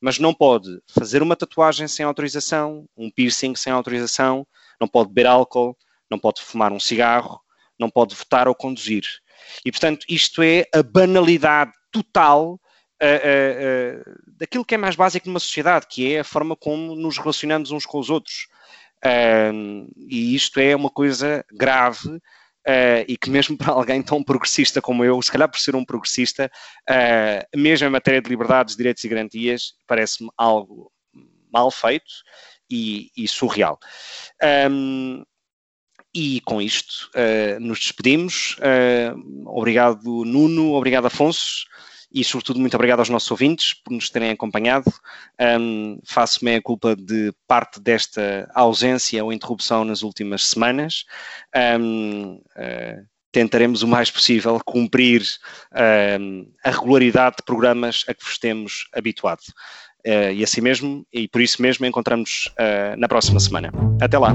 [0.00, 4.46] mas não pode fazer uma tatuagem sem autorização, um piercing sem autorização,
[4.80, 5.76] não pode beber álcool,
[6.10, 7.40] não pode fumar um cigarro,
[7.78, 9.04] não pode votar ou conduzir.
[9.64, 11.72] E, portanto, isto é a banalidade
[12.02, 12.58] total uh,
[13.04, 17.18] uh, uh, daquilo que é mais básico numa sociedade, que é a forma como nos
[17.18, 18.48] relacionamos uns com os outros.
[19.96, 22.20] e isto é uma coisa grave
[23.06, 26.50] e que mesmo para alguém tão progressista como eu, se calhar por ser um progressista,
[27.54, 30.92] mesmo em matéria de liberdades, direitos e garantias, parece-me algo
[31.50, 32.12] mal feito
[32.70, 33.78] e, e surreal.
[34.70, 35.24] Um,
[36.14, 38.56] e com isto uh, nos despedimos.
[38.58, 41.66] Uh, obrigado, Nuno, obrigado, Afonso,
[42.12, 44.90] e sobretudo muito obrigado aos nossos ouvintes por nos terem acompanhado.
[45.60, 51.04] Um, Faço-me a culpa de parte desta ausência ou interrupção nas últimas semanas.
[51.78, 55.22] Um, uh, eh, tentaremos o mais possível cumprir
[56.64, 59.42] a regularidade de programas a que vos temos habituado.
[60.06, 63.70] Uh, e assim mesmo, e por isso mesmo, encontramos uh, na próxima semana.
[64.00, 64.34] Até lá!